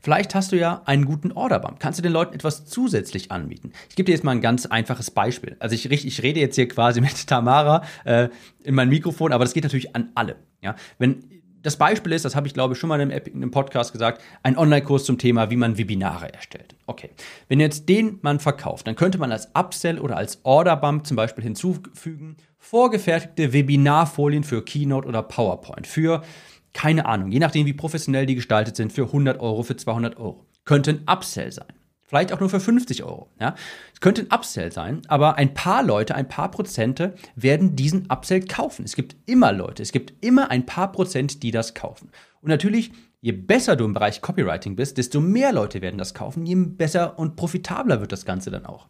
Vielleicht 0.00 0.34
hast 0.34 0.52
du 0.52 0.56
ja 0.56 0.82
einen 0.84 1.04
guten 1.04 1.32
Orderbump. 1.32 1.78
Kannst 1.80 1.98
du 1.98 2.02
den 2.02 2.12
Leuten 2.12 2.34
etwas 2.34 2.66
zusätzlich 2.66 3.30
anbieten? 3.30 3.72
Ich 3.88 3.96
gebe 3.96 4.06
dir 4.06 4.12
jetzt 4.12 4.24
mal 4.24 4.32
ein 4.32 4.40
ganz 4.40 4.66
einfaches 4.66 5.10
Beispiel. 5.10 5.56
Also 5.58 5.74
ich, 5.74 5.90
ich 5.90 6.22
rede 6.22 6.40
jetzt 6.40 6.56
hier 6.56 6.68
quasi 6.68 7.00
mit 7.02 7.26
Tamara 7.26 7.82
äh, 8.04 8.28
in 8.62 8.74
mein 8.74 8.88
Mikrofon, 8.88 9.32
aber 9.32 9.44
das 9.44 9.54
geht 9.54 9.64
natürlich 9.64 9.94
an 9.94 10.10
alle. 10.14 10.36
Ja? 10.60 10.74
Wenn 10.98 11.24
das 11.62 11.76
Beispiel 11.76 12.12
ist, 12.12 12.24
das 12.24 12.34
habe 12.34 12.46
ich 12.46 12.54
glaube 12.54 12.74
ich 12.74 12.80
schon 12.80 12.88
mal 12.88 13.00
in 13.00 13.12
einem 13.12 13.50
Podcast 13.50 13.92
gesagt, 13.92 14.20
ein 14.42 14.58
Online-Kurs 14.58 15.04
zum 15.04 15.18
Thema, 15.18 15.50
wie 15.50 15.56
man 15.56 15.78
Webinare 15.78 16.32
erstellt. 16.32 16.74
Okay. 16.86 17.10
Wenn 17.48 17.60
jetzt 17.60 17.88
den 17.88 18.18
man 18.22 18.40
verkauft, 18.40 18.86
dann 18.86 18.96
könnte 18.96 19.18
man 19.18 19.32
als 19.32 19.48
Upsell 19.54 19.98
oder 19.98 20.16
als 20.16 20.40
Orderbump 20.44 21.06
zum 21.06 21.16
Beispiel 21.16 21.44
hinzufügen, 21.44 22.36
vorgefertigte 22.58 23.52
Webinarfolien 23.52 24.44
für 24.44 24.64
Keynote 24.64 25.06
oder 25.06 25.22
PowerPoint 25.22 25.86
für 25.86 26.22
keine 26.72 27.06
Ahnung, 27.06 27.30
je 27.30 27.38
nachdem, 27.38 27.66
wie 27.66 27.72
professionell 27.72 28.26
die 28.26 28.34
gestaltet 28.34 28.76
sind, 28.76 28.92
für 28.92 29.04
100 29.04 29.40
Euro, 29.40 29.62
für 29.62 29.76
200 29.76 30.16
Euro. 30.16 30.46
Könnte 30.64 30.90
ein 30.90 31.02
Upsell 31.06 31.52
sein. 31.52 31.72
Vielleicht 32.12 32.32
auch 32.32 32.40
nur 32.40 32.50
für 32.50 32.60
50 32.60 33.04
Euro. 33.04 33.30
Ja? 33.40 33.54
Es 33.94 34.00
könnte 34.00 34.20
ein 34.20 34.30
Upsell 34.30 34.70
sein, 34.70 35.00
aber 35.08 35.36
ein 35.36 35.54
paar 35.54 35.82
Leute, 35.82 36.14
ein 36.14 36.28
paar 36.28 36.50
Prozente 36.50 37.14
werden 37.36 37.74
diesen 37.74 38.06
Upsell 38.10 38.44
kaufen. 38.44 38.84
Es 38.84 38.96
gibt 38.96 39.16
immer 39.24 39.50
Leute, 39.50 39.82
es 39.82 39.92
gibt 39.92 40.12
immer 40.20 40.50
ein 40.50 40.66
paar 40.66 40.92
Prozent, 40.92 41.42
die 41.42 41.50
das 41.50 41.72
kaufen. 41.72 42.10
Und 42.42 42.50
natürlich, 42.50 42.92
je 43.22 43.32
besser 43.32 43.76
du 43.76 43.86
im 43.86 43.94
Bereich 43.94 44.20
Copywriting 44.20 44.76
bist, 44.76 44.98
desto 44.98 45.22
mehr 45.22 45.52
Leute 45.52 45.80
werden 45.80 45.96
das 45.96 46.12
kaufen, 46.12 46.44
je 46.44 46.54
besser 46.54 47.18
und 47.18 47.36
profitabler 47.36 48.00
wird 48.00 48.12
das 48.12 48.26
Ganze 48.26 48.50
dann 48.50 48.66
auch. 48.66 48.88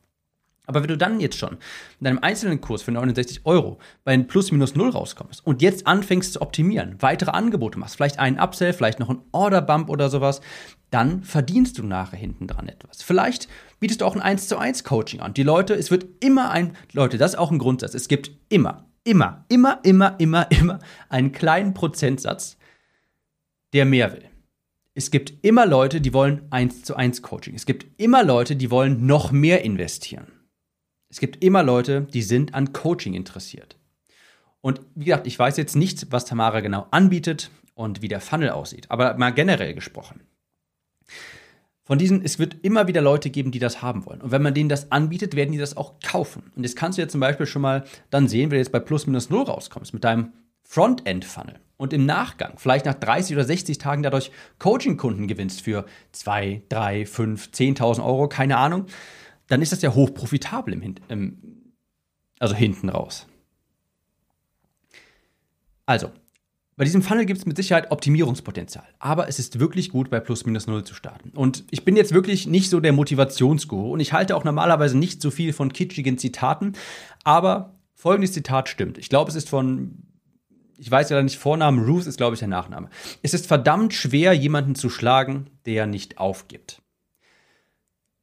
Aber 0.67 0.81
wenn 0.81 0.89
du 0.89 0.97
dann 0.97 1.19
jetzt 1.19 1.39
schon 1.39 1.55
in 1.99 2.05
deinem 2.05 2.19
einzelnen 2.21 2.61
Kurs 2.61 2.83
für 2.83 2.93
69 2.93 3.41
Euro 3.45 3.79
bei 4.05 4.13
einem 4.13 4.29
Plus 4.29 4.53
minus 4.53 4.77
Null 4.77 4.91
rauskommst 4.91 5.45
und 5.45 5.61
jetzt 5.61 5.87
anfängst 5.89 6.35
zu 6.35 6.41
optimieren, 6.41 6.97
weitere 7.01 7.33
Angebote 7.33 7.79
machst, 7.79 7.97
vielleicht 7.97 8.21
einen 8.21 8.39
Upsell, 8.39 8.73
vielleicht 8.73 9.01
noch 9.01 9.11
einen 9.11 9.23
Orderbump 9.33 9.89
oder 9.89 10.09
sowas, 10.09 10.41
dann 10.91 11.25
verdienst 11.25 11.79
du 11.79 11.83
nachher 11.85 12.19
hinten 12.19 12.47
dran 12.47 12.69
etwas. 12.69 13.03
Vielleicht 13.03 13.49
bietest 13.81 14.03
du 14.03 14.05
auch 14.05 14.15
ein 14.15 14.23
1 14.23 14.47
zu 14.47 14.57
1 14.57 14.85
Coaching 14.85 15.21
an. 15.21 15.35
Die 15.35 15.43
Leute, 15.43 15.75
es 15.75 15.91
wird 15.91 16.07
immer 16.21 16.51
ein, 16.51 16.77
Leute, 16.93 17.19
das 17.19 17.33
ist 17.33 17.39
auch 17.39 17.51
ein 17.51 17.59
Grundsatz. 17.59 17.95
Es 17.95 18.07
gibt 18.07 18.31
immer, 18.49 18.87
immer, 19.03 19.45
immer, 19.49 19.81
immer, 19.83 20.15
immer, 20.21 20.51
immer 20.51 20.79
einen 21.09 21.33
kleinen 21.33 21.75
Prozentsatz, 21.75 22.57
der 23.73 23.85
mehr 23.85 24.13
will. 24.13 24.29
Es 24.95 25.11
gibt 25.11 25.33
immer 25.43 25.67
Leute, 25.67 26.01
die 26.01 26.13
wollen 26.13 26.43
1 26.51 26.83
zu 26.83 26.95
1 26.95 27.23
Coaching. 27.23 27.55
Es 27.55 27.67
gibt 27.67 27.87
immer 28.01 28.23
Leute, 28.23 28.55
die 28.55 28.71
wollen 28.71 29.07
noch 29.07 29.33
mehr 29.33 29.65
investieren. 29.65 30.27
Es 31.13 31.21
gibt 31.21 31.45
immer 31.45 31.63
Leute, 31.63 32.07
die 32.15 32.23
sind 32.23 32.55
an 32.55 32.73
Coaching 32.73 33.13
interessiert. 33.13 33.77
Und 34.63 34.81
wie 34.95 35.05
gesagt, 35.05 35.27
ich 35.27 35.39
weiß 35.39 35.59
jetzt 35.59 35.77
nicht, 35.77 36.11
was 36.11 36.25
Tamara 36.25 36.61
genau 36.61 36.87
anbietet 36.91 37.51
und 37.75 38.01
wie 38.01 38.09
der 38.09 38.23
Funnel 38.23 38.49
aussieht, 38.49 38.91
aber 38.91 39.19
mal 39.19 39.31
generell 39.31 39.75
gesprochen. 39.75 40.23
Von 41.85 41.99
diesen, 41.99 42.25
es 42.25 42.39
wird 42.39 42.57
immer 42.63 42.87
wieder 42.87 43.03
Leute 43.03 43.29
geben, 43.29 43.51
die 43.51 43.59
das 43.59 43.83
haben 43.83 44.07
wollen. 44.07 44.23
Und 44.23 44.31
wenn 44.31 44.41
man 44.41 44.55
denen 44.55 44.71
das 44.71 44.91
anbietet, 44.91 45.37
werden 45.37 45.53
die 45.53 45.59
das 45.59 45.77
auch 45.77 46.01
kaufen. 46.03 46.51
Und 46.57 46.65
das 46.65 46.77
kannst 46.77 46.97
du 46.97 47.03
ja 47.03 47.09
zum 47.09 47.21
Beispiel 47.21 47.45
schon 47.45 47.61
mal 47.61 47.85
dann 48.09 48.27
sehen, 48.27 48.51
wenn 48.51 48.57
du 48.57 48.61
jetzt 48.61 48.73
bei 48.73 48.81
plus 48.81 49.07
minus 49.07 49.29
null 49.29 49.43
rauskommst 49.43 49.93
mit 49.93 50.05
deinem 50.05 50.33
Frontend-Funnel 50.63 51.61
und 51.77 51.93
im 51.93 52.07
Nachgang, 52.07 52.55
vielleicht 52.57 52.87
nach 52.87 52.95
30 52.95 53.37
oder 53.37 53.45
60 53.45 53.77
Tagen 53.77 54.03
dadurch 54.03 54.31
Coaching-Kunden 54.59 55.27
gewinnst 55.27 55.61
für 55.61 55.85
2, 56.13 56.63
3, 56.71 57.05
5, 57.05 57.49
10.000 57.49 58.03
Euro, 58.03 58.29
keine 58.29 58.57
Ahnung, 58.57 58.87
dann 59.53 59.61
ist 59.61 59.71
das 59.71 59.83
ja 59.83 59.95
hochprofitabel 59.95 60.73
im, 60.73 60.95
im, 61.09 61.39
also 62.39 62.55
hinten 62.55 62.89
raus. 62.89 63.27
Also, 65.85 66.11
bei 66.77 66.85
diesem 66.85 67.03
Funnel 67.03 67.27
gibt 67.27 67.39
es 67.39 67.45
mit 67.45 67.59
Sicherheit 67.59 67.91
Optimierungspotenzial, 67.91 68.87
aber 68.99 69.29
es 69.29 69.39
ist 69.39 69.61
wirklich 69.61 69.91
gut, 69.91 70.09
bei 70.09 70.21
plus 70.21 70.47
minus 70.47 70.67
null 70.67 70.85
zu 70.85 70.95
starten. 70.95 71.33
Und 71.37 71.65
ich 71.71 71.85
bin 71.85 71.97
jetzt 71.97 72.15
wirklich 72.15 72.47
nicht 72.47 72.71
so 72.71 72.81
der 72.81 72.95
Motivationsguru 72.95 73.93
und 73.93 74.01
ich 74.01 74.15
halte 74.15 74.37
auch 74.37 74.45
normalerweise 74.45 74.97
nicht 74.97 75.21
so 75.21 75.31
viel 75.31 75.53
von 75.53 75.71
kitschigen 75.71 76.17
Zitaten, 76.17 76.73
aber 77.23 77.79
folgendes 77.95 78.33
Zitat 78.33 78.71
stimmt. 78.71 78.97
Ich 78.97 79.11
glaube, 79.11 79.31
es 79.31 79.37
ist 79.37 79.51
von, 79.51 79.99
ich 80.79 80.91
weiß 80.91 81.11
ja 81.11 81.23
nicht, 81.23 81.37
Vornamen, 81.39 81.85
Ruth 81.85 82.07
ist, 82.07 82.17
glaube 82.17 82.35
ich, 82.35 82.41
der 82.41 82.49
Nachname. 82.49 82.89
Es 83.23 83.35
ist 83.35 83.47
verdammt 83.47 83.93
schwer, 83.93 84.33
jemanden 84.33 84.75
zu 84.75 84.89
schlagen, 84.89 85.51
der 85.67 85.87
nicht 85.87 86.17
aufgibt. 86.17 86.82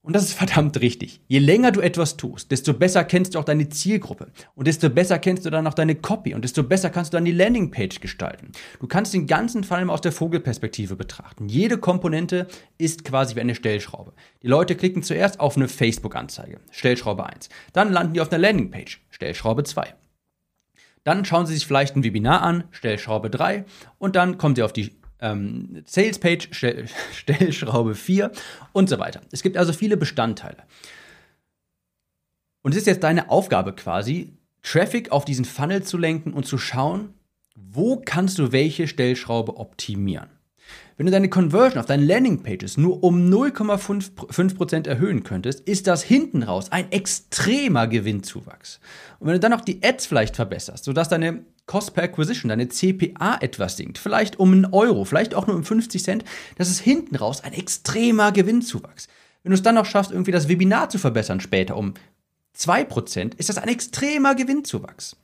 Und 0.09 0.13
das 0.13 0.23
ist 0.23 0.33
verdammt 0.33 0.81
richtig. 0.81 1.21
Je 1.27 1.37
länger 1.37 1.71
du 1.71 1.81
etwas 1.81 2.17
tust, 2.17 2.49
desto 2.49 2.73
besser 2.73 3.03
kennst 3.03 3.35
du 3.35 3.39
auch 3.39 3.43
deine 3.43 3.69
Zielgruppe. 3.69 4.31
Und 4.55 4.65
desto 4.65 4.89
besser 4.89 5.19
kennst 5.19 5.45
du 5.45 5.51
dann 5.51 5.67
auch 5.67 5.75
deine 5.75 5.93
Copy. 5.93 6.33
Und 6.33 6.43
desto 6.43 6.63
besser 6.63 6.89
kannst 6.89 7.13
du 7.13 7.17
dann 7.17 7.25
die 7.25 7.31
Landingpage 7.31 7.99
gestalten. 7.99 8.51
Du 8.79 8.87
kannst 8.87 9.13
den 9.13 9.27
ganzen 9.27 9.63
Fall 9.63 9.87
aus 9.87 10.01
der 10.01 10.11
Vogelperspektive 10.11 10.95
betrachten. 10.95 11.47
Jede 11.47 11.77
Komponente 11.77 12.47
ist 12.79 13.05
quasi 13.05 13.35
wie 13.35 13.41
eine 13.41 13.53
Stellschraube. 13.53 14.13
Die 14.41 14.47
Leute 14.47 14.75
klicken 14.75 15.03
zuerst 15.03 15.39
auf 15.39 15.57
eine 15.57 15.67
Facebook-Anzeige, 15.67 16.59
Stellschraube 16.71 17.27
1. 17.27 17.49
Dann 17.73 17.93
landen 17.93 18.15
die 18.15 18.21
auf 18.21 18.31
einer 18.31 18.39
Landingpage, 18.39 19.05
Stellschraube 19.11 19.63
2. 19.63 19.93
Dann 21.03 21.23
schauen 21.23 21.45
sie 21.45 21.53
sich 21.53 21.67
vielleicht 21.67 21.95
ein 21.95 22.03
Webinar 22.03 22.41
an, 22.41 22.63
Stellschraube 22.71 23.29
3. 23.29 23.63
Und 23.99 24.15
dann 24.15 24.39
kommen 24.39 24.55
sie 24.55 24.63
auf 24.63 24.73
die 24.73 24.99
ähm, 25.21 25.83
Sales 25.85 26.19
Page, 26.19 26.49
Stell 26.51 26.88
Stellschraube 27.13 27.95
4 27.95 28.31
und 28.73 28.89
so 28.89 28.99
weiter. 28.99 29.21
Es 29.31 29.43
gibt 29.43 29.57
also 29.57 29.73
viele 29.73 29.97
Bestandteile. 29.97 30.63
Und 32.61 32.71
es 32.71 32.77
ist 32.77 32.88
jetzt 32.88 33.03
deine 33.03 33.29
Aufgabe 33.29 33.73
quasi, 33.73 34.33
Traffic 34.61 35.11
auf 35.11 35.25
diesen 35.25 35.45
Funnel 35.45 35.83
zu 35.83 35.97
lenken 35.97 36.33
und 36.33 36.45
zu 36.45 36.57
schauen, 36.57 37.13
wo 37.55 38.01
kannst 38.03 38.38
du 38.38 38.51
welche 38.51 38.88
Stellschraube 38.88 39.57
optimieren. 39.57 40.29
Wenn 41.00 41.06
du 41.06 41.13
deine 41.13 41.29
Conversion 41.29 41.79
auf 41.79 41.86
deinen 41.86 42.06
Landingpages 42.06 42.75
nur 42.75 43.06
um 43.06 43.29
0,5% 43.29 44.86
erhöhen 44.86 45.24
könntest, 45.24 45.62
ist 45.62 45.88
das 45.88 46.03
hinten 46.03 46.44
raus 46.44 46.74
ein 46.74 46.91
extremer 46.91 47.88
Gewinnzuwachs. 47.88 48.82
Und 49.18 49.27
wenn 49.27 49.36
du 49.36 49.39
dann 49.39 49.51
noch 49.51 49.62
die 49.62 49.82
Ads 49.82 50.08
vielleicht 50.08 50.36
verbesserst, 50.36 50.84
sodass 50.84 51.08
deine 51.08 51.46
Cost 51.68 51.94
per 51.94 52.03
Acquisition, 52.03 52.50
deine 52.50 52.68
CPA 52.68 53.38
etwas 53.39 53.77
sinkt, 53.77 53.98
vielleicht 53.98 54.41
um 54.41 54.51
einen 54.51 54.65
Euro, 54.74 55.06
vielleicht 55.06 55.36
auch 55.36 55.48
nur 55.48 55.56
um 55.56 55.63
50 55.63 56.03
Cent, 56.03 56.25
das 56.58 56.70
ist 56.70 56.82
hinten 56.82 57.15
raus 57.15 57.46
ein 57.46 57.53
extremer 57.53 58.34
Gewinnzuwachs. 58.34 59.08
Wenn 59.44 59.51
du 59.51 59.56
es 59.56 59.63
dann 59.63 59.75
noch 59.75 59.86
schaffst, 59.86 60.12
irgendwie 60.12 60.34
das 60.34 60.50
Webinar 60.50 60.89
zu 60.89 60.98
verbessern 60.98 61.39
später 61.39 61.77
um 61.77 61.94
2%, 62.58 63.38
ist 63.38 63.48
das 63.48 63.58
ein 63.58 63.70
extremer 63.70 64.36
Gewinnzuwachs. 64.36 65.15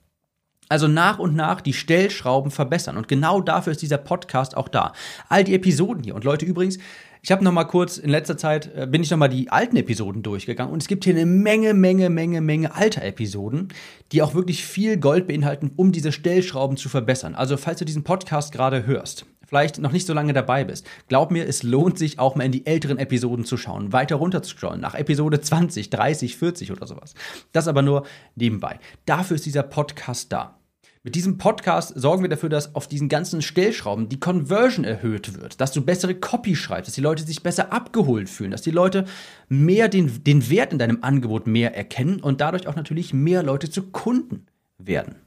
Also 0.67 0.87
nach 0.87 1.19
und 1.19 1.35
nach 1.35 1.61
die 1.61 1.73
Stellschrauben 1.73 2.51
verbessern. 2.51 2.97
Und 2.97 3.07
genau 3.07 3.41
dafür 3.41 3.71
ist 3.71 3.81
dieser 3.81 3.97
Podcast 3.99 4.57
auch 4.57 4.67
da. 4.67 4.93
All 5.29 5.43
die 5.43 5.53
Episoden 5.53 6.03
hier. 6.03 6.15
Und 6.15 6.23
Leute, 6.23 6.45
übrigens, 6.45 6.79
ich 7.25 7.31
habe 7.31 7.43
noch 7.43 7.51
mal 7.51 7.63
kurz 7.63 7.97
in 7.97 8.11
letzter 8.11 8.37
Zeit 8.37 8.69
äh, 8.75 8.85
bin 8.85 9.01
ich 9.01 9.09
noch 9.09 9.17
mal 9.17 9.27
die 9.27 9.49
alten 9.49 9.77
Episoden 9.77 10.21
durchgegangen 10.21 10.71
und 10.71 10.83
es 10.83 10.87
gibt 10.87 11.05
hier 11.05 11.15
eine 11.15 11.25
Menge, 11.25 11.73
Menge, 11.73 12.11
Menge, 12.11 12.39
Menge 12.39 12.75
alter 12.75 13.01
Episoden, 13.01 13.69
die 14.11 14.21
auch 14.21 14.35
wirklich 14.35 14.63
viel 14.63 14.97
Gold 14.97 15.25
beinhalten, 15.25 15.71
um 15.75 15.91
diese 15.91 16.11
Stellschrauben 16.11 16.77
zu 16.77 16.87
verbessern. 16.87 17.33
Also 17.33 17.57
falls 17.57 17.79
du 17.79 17.85
diesen 17.85 18.03
Podcast 18.03 18.51
gerade 18.51 18.85
hörst, 18.85 19.25
vielleicht 19.43 19.79
noch 19.79 19.91
nicht 19.91 20.05
so 20.05 20.13
lange 20.13 20.33
dabei 20.33 20.65
bist, 20.65 20.85
glaub 21.07 21.31
mir, 21.31 21.47
es 21.47 21.63
lohnt 21.63 21.97
sich 21.97 22.19
auch 22.19 22.35
mal 22.35 22.43
in 22.43 22.51
die 22.51 22.67
älteren 22.67 22.99
Episoden 22.99 23.43
zu 23.43 23.57
schauen, 23.57 23.91
weiter 23.91 24.17
runter 24.17 24.43
zu 24.43 24.55
schauen, 24.55 24.79
nach 24.79 24.93
Episode 24.93 25.41
20, 25.41 25.89
30, 25.89 26.37
40 26.37 26.71
oder 26.73 26.85
sowas. 26.85 27.15
Das 27.53 27.67
aber 27.67 27.81
nur 27.81 28.05
nebenbei. 28.35 28.77
Dafür 29.07 29.33
ist 29.33 29.47
dieser 29.47 29.63
Podcast 29.63 30.31
da. 30.31 30.59
Mit 31.05 31.13
diesem 31.13 31.37
Podcast 31.37 31.93
sorgen 31.95 32.23
wir 32.23 32.29
dafür, 32.29 32.49
dass 32.49 32.73
auf 32.73 32.87
diesen 32.87 33.09
ganzen 33.09 33.43
Stellschrauben 33.43 34.09
die 34.09 34.19
Conversion 34.19 34.83
erhöht 34.83 35.39
wird, 35.39 35.61
dass 35.61 35.71
du 35.71 35.85
bessere 35.85 36.15
Copy 36.15 36.55
schreibst, 36.55 36.87
dass 36.87 36.95
die 36.95 37.01
Leute 37.01 37.21
sich 37.21 37.43
besser 37.43 37.71
abgeholt 37.71 38.27
fühlen, 38.27 38.49
dass 38.49 38.63
die 38.63 38.71
Leute 38.71 39.05
mehr 39.47 39.87
den, 39.87 40.23
den 40.23 40.49
Wert 40.49 40.73
in 40.73 40.79
deinem 40.79 41.03
Angebot 41.03 41.45
mehr 41.45 41.77
erkennen 41.77 42.21
und 42.21 42.41
dadurch 42.41 42.65
auch 42.65 42.75
natürlich 42.75 43.13
mehr 43.13 43.43
Leute 43.43 43.69
zu 43.69 43.83
Kunden 43.91 44.47
werden. 44.79 45.17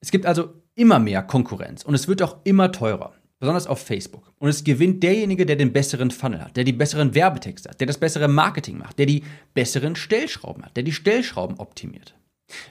Es 0.00 0.10
gibt 0.10 0.26
also 0.26 0.52
immer 0.74 0.98
mehr 0.98 1.22
Konkurrenz 1.22 1.84
und 1.84 1.94
es 1.94 2.06
wird 2.06 2.20
auch 2.20 2.36
immer 2.44 2.70
teurer 2.70 3.14
besonders 3.40 3.66
auf 3.66 3.80
Facebook. 3.80 4.34
Und 4.40 4.50
es 4.50 4.62
gewinnt 4.62 5.02
derjenige, 5.02 5.46
der 5.46 5.56
den 5.56 5.72
besseren 5.72 6.10
Funnel 6.10 6.42
hat, 6.42 6.58
der 6.58 6.64
die 6.64 6.74
besseren 6.74 7.14
Werbetexte 7.14 7.70
hat, 7.70 7.80
der 7.80 7.86
das 7.86 7.96
bessere 7.96 8.28
Marketing 8.28 8.76
macht, 8.76 8.98
der 8.98 9.06
die 9.06 9.24
besseren 9.54 9.96
Stellschrauben 9.96 10.66
hat, 10.66 10.76
der 10.76 10.82
die 10.82 10.92
Stellschrauben 10.92 11.58
optimiert. 11.58 12.17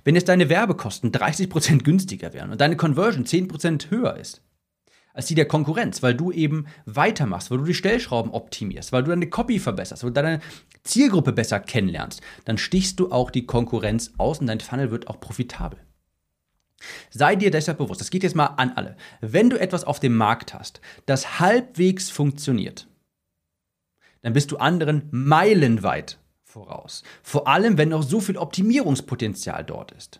Wenn 0.03 0.15
jetzt 0.15 0.29
deine 0.29 0.49
Werbekosten 0.49 1.11
30% 1.11 1.83
günstiger 1.83 2.33
wären 2.33 2.51
und 2.51 2.61
deine 2.61 2.77
Conversion 2.77 3.25
10% 3.25 3.89
höher 3.89 4.17
ist 4.17 4.41
als 5.17 5.25
die 5.25 5.35
der 5.35 5.47
Konkurrenz, 5.47 6.03
weil 6.03 6.13
du 6.13 6.31
eben 6.31 6.67
weitermachst, 6.85 7.49
weil 7.49 7.57
du 7.57 7.63
die 7.63 7.73
Stellschrauben 7.73 8.31
optimierst, 8.31 8.91
weil 8.91 9.01
du 9.01 9.09
deine 9.09 9.27
Copy 9.27 9.57
verbesserst, 9.57 10.03
weil 10.03 10.11
du 10.11 10.21
deine 10.21 10.41
Zielgruppe 10.83 11.33
besser 11.33 11.59
kennenlernst, 11.59 12.21
dann 12.45 12.59
stichst 12.59 12.99
du 12.99 13.11
auch 13.11 13.31
die 13.31 13.47
Konkurrenz 13.47 14.13
aus 14.19 14.39
und 14.39 14.45
dein 14.45 14.59
Funnel 14.59 14.91
wird 14.91 15.07
auch 15.07 15.19
profitabel. 15.19 15.79
Sei 17.09 17.35
dir 17.35 17.49
deshalb 17.49 17.79
bewusst, 17.79 17.99
das 17.99 18.11
geht 18.11 18.21
jetzt 18.21 18.35
mal 18.35 18.45
an 18.45 18.73
alle. 18.75 18.95
Wenn 19.19 19.49
du 19.49 19.59
etwas 19.59 19.85
auf 19.85 19.99
dem 19.99 20.15
Markt 20.15 20.53
hast, 20.53 20.81
das 21.07 21.39
halbwegs 21.39 22.11
funktioniert, 22.11 22.87
dann 24.21 24.33
bist 24.33 24.51
du 24.51 24.57
anderen 24.57 25.07
meilenweit 25.09 26.19
voraus. 26.57 27.03
Vor 27.21 27.47
allem, 27.47 27.77
wenn 27.77 27.89
noch 27.89 28.03
so 28.03 28.19
viel 28.19 28.37
Optimierungspotenzial 28.37 29.63
dort 29.63 29.91
ist. 29.91 30.19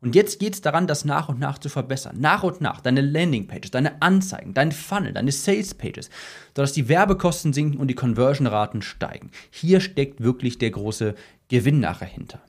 Und 0.00 0.14
jetzt 0.14 0.38
geht 0.38 0.54
es 0.54 0.60
daran, 0.60 0.86
das 0.86 1.04
nach 1.04 1.28
und 1.28 1.40
nach 1.40 1.58
zu 1.58 1.68
verbessern. 1.68 2.16
Nach 2.20 2.44
und 2.44 2.60
nach 2.60 2.80
deine 2.80 3.00
Landingpages, 3.00 3.72
deine 3.72 4.00
Anzeigen, 4.00 4.54
dein 4.54 4.70
Funnel, 4.70 5.12
deine 5.12 5.32
Salespages, 5.32 6.08
sodass 6.54 6.72
die 6.72 6.88
Werbekosten 6.88 7.52
sinken 7.52 7.80
und 7.80 7.88
die 7.88 7.96
Conversion-Raten 7.96 8.82
steigen. 8.82 9.32
Hier 9.50 9.80
steckt 9.80 10.22
wirklich 10.22 10.58
der 10.58 10.70
große 10.70 11.14
Gewinn 11.48 11.80
nachher 11.80 12.06
hinter. 12.06 12.40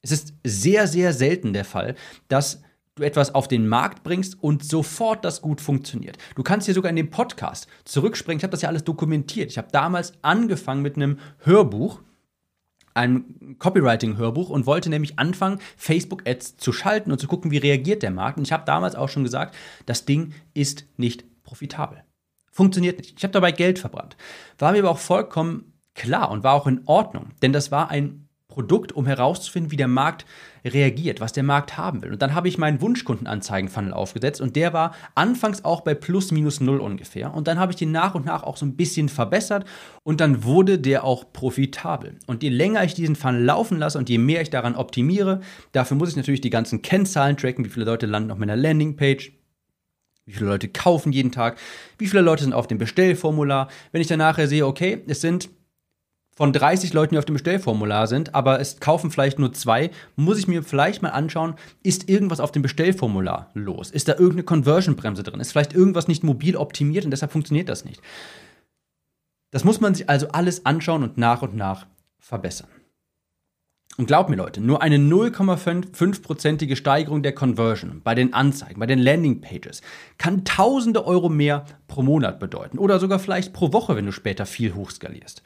Es 0.00 0.12
ist 0.12 0.34
sehr, 0.44 0.86
sehr 0.86 1.12
selten 1.12 1.52
der 1.52 1.64
Fall, 1.64 1.94
dass 2.28 2.62
du 2.94 3.02
etwas 3.02 3.34
auf 3.34 3.48
den 3.48 3.68
Markt 3.68 4.02
bringst 4.02 4.42
und 4.42 4.64
sofort 4.64 5.24
das 5.24 5.42
gut 5.42 5.60
funktioniert. 5.60 6.16
Du 6.36 6.42
kannst 6.42 6.66
hier 6.66 6.74
sogar 6.74 6.90
in 6.90 6.96
dem 6.96 7.10
Podcast 7.10 7.66
zurückspringen. 7.84 8.38
Ich 8.38 8.44
habe 8.44 8.52
das 8.52 8.62
ja 8.62 8.68
alles 8.68 8.84
dokumentiert. 8.84 9.50
Ich 9.50 9.58
habe 9.58 9.68
damals 9.72 10.14
angefangen 10.22 10.80
mit 10.80 10.96
einem 10.96 11.18
Hörbuch, 11.40 12.00
ein 12.94 13.56
Copywriting-Hörbuch 13.58 14.50
und 14.50 14.66
wollte 14.66 14.88
nämlich 14.88 15.18
anfangen, 15.18 15.58
Facebook-Ads 15.76 16.56
zu 16.56 16.72
schalten 16.72 17.12
und 17.12 17.18
zu 17.18 17.26
gucken, 17.26 17.50
wie 17.50 17.58
reagiert 17.58 18.02
der 18.02 18.12
Markt. 18.12 18.38
Und 18.38 18.44
ich 18.44 18.52
habe 18.52 18.64
damals 18.64 18.94
auch 18.94 19.08
schon 19.08 19.24
gesagt, 19.24 19.56
das 19.86 20.04
Ding 20.04 20.32
ist 20.54 20.86
nicht 20.96 21.24
profitabel. 21.42 22.04
Funktioniert 22.50 22.98
nicht. 22.98 23.14
Ich 23.18 23.24
habe 23.24 23.32
dabei 23.32 23.50
Geld 23.50 23.80
verbrannt. 23.80 24.16
War 24.58 24.72
mir 24.72 24.78
aber 24.78 24.90
auch 24.90 24.98
vollkommen 24.98 25.72
klar 25.94 26.30
und 26.30 26.44
war 26.44 26.54
auch 26.54 26.66
in 26.66 26.82
Ordnung, 26.86 27.30
denn 27.42 27.52
das 27.52 27.70
war 27.70 27.90
ein 27.90 28.23
Produkt, 28.54 28.92
um 28.92 29.04
herauszufinden, 29.04 29.72
wie 29.72 29.76
der 29.76 29.88
Markt 29.88 30.26
reagiert, 30.64 31.20
was 31.20 31.32
der 31.32 31.42
Markt 31.42 31.76
haben 31.76 32.02
will. 32.02 32.12
Und 32.12 32.22
dann 32.22 32.34
habe 32.34 32.46
ich 32.46 32.56
meinen 32.56 32.80
Wunschkundenanzeigen-Funnel 32.80 33.92
aufgesetzt 33.92 34.40
und 34.40 34.54
der 34.54 34.72
war 34.72 34.94
anfangs 35.16 35.64
auch 35.64 35.80
bei 35.80 35.94
plus 35.94 36.30
minus 36.30 36.60
null 36.60 36.78
ungefähr. 36.78 37.34
Und 37.34 37.48
dann 37.48 37.58
habe 37.58 37.72
ich 37.72 37.76
den 37.76 37.90
nach 37.90 38.14
und 38.14 38.26
nach 38.26 38.44
auch 38.44 38.56
so 38.56 38.64
ein 38.64 38.76
bisschen 38.76 39.08
verbessert 39.08 39.66
und 40.04 40.20
dann 40.20 40.44
wurde 40.44 40.78
der 40.78 41.02
auch 41.02 41.32
profitabel. 41.32 42.14
Und 42.28 42.44
je 42.44 42.48
länger 42.48 42.84
ich 42.84 42.94
diesen 42.94 43.16
Funnel 43.16 43.42
laufen 43.42 43.78
lasse 43.78 43.98
und 43.98 44.08
je 44.08 44.18
mehr 44.18 44.40
ich 44.40 44.50
daran 44.50 44.76
optimiere, 44.76 45.40
dafür 45.72 45.96
muss 45.96 46.10
ich 46.10 46.16
natürlich 46.16 46.40
die 46.40 46.50
ganzen 46.50 46.80
Kennzahlen 46.80 47.36
tracken, 47.36 47.64
wie 47.64 47.70
viele 47.70 47.86
Leute 47.86 48.06
landen 48.06 48.30
auf 48.30 48.38
meiner 48.38 48.56
Landingpage, 48.56 49.32
wie 50.26 50.32
viele 50.32 50.46
Leute 50.46 50.68
kaufen 50.68 51.12
jeden 51.12 51.32
Tag? 51.32 51.58
Wie 51.98 52.06
viele 52.06 52.22
Leute 52.22 52.44
sind 52.44 52.54
auf 52.54 52.68
dem 52.68 52.78
Bestellformular? 52.78 53.68
Wenn 53.90 54.00
ich 54.00 54.06
dann 54.06 54.20
nachher 54.20 54.46
sehe, 54.46 54.64
okay, 54.64 55.02
es 55.08 55.20
sind 55.20 55.50
von 56.34 56.52
30 56.52 56.92
Leuten, 56.92 57.14
die 57.14 57.18
auf 57.18 57.24
dem 57.24 57.34
Bestellformular 57.34 58.06
sind, 58.06 58.34
aber 58.34 58.60
es 58.60 58.80
kaufen 58.80 59.10
vielleicht 59.10 59.38
nur 59.38 59.52
zwei, 59.52 59.90
muss 60.16 60.38
ich 60.38 60.48
mir 60.48 60.62
vielleicht 60.62 61.02
mal 61.02 61.10
anschauen, 61.10 61.54
ist 61.82 62.08
irgendwas 62.08 62.40
auf 62.40 62.52
dem 62.52 62.62
Bestellformular 62.62 63.50
los? 63.54 63.90
Ist 63.90 64.08
da 64.08 64.12
irgendeine 64.12 64.42
Conversion-Bremse 64.44 65.22
drin? 65.22 65.40
Ist 65.40 65.52
vielleicht 65.52 65.74
irgendwas 65.74 66.08
nicht 66.08 66.24
mobil 66.24 66.56
optimiert 66.56 67.04
und 67.04 67.12
deshalb 67.12 67.32
funktioniert 67.32 67.68
das 67.68 67.84
nicht? 67.84 68.00
Das 69.52 69.62
muss 69.62 69.80
man 69.80 69.94
sich 69.94 70.10
also 70.10 70.28
alles 70.28 70.66
anschauen 70.66 71.04
und 71.04 71.16
nach 71.16 71.42
und 71.42 71.54
nach 71.54 71.86
verbessern. 72.18 72.68
Und 73.96 74.06
glaubt 74.06 74.28
mir 74.28 74.34
Leute, 74.34 74.60
nur 74.60 74.82
eine 74.82 74.96
0,5%ige 74.96 76.74
Steigerung 76.74 77.22
der 77.22 77.32
Conversion 77.32 78.00
bei 78.02 78.16
den 78.16 78.34
Anzeigen, 78.34 78.80
bei 78.80 78.86
den 78.86 78.98
Landingpages 78.98 79.82
kann 80.18 80.44
tausende 80.44 81.06
Euro 81.06 81.28
mehr 81.28 81.64
pro 81.86 82.02
Monat 82.02 82.40
bedeuten 82.40 82.78
oder 82.78 82.98
sogar 82.98 83.20
vielleicht 83.20 83.52
pro 83.52 83.72
Woche, 83.72 83.94
wenn 83.94 84.06
du 84.06 84.10
später 84.10 84.46
viel 84.46 84.74
hochskalierst. 84.74 85.44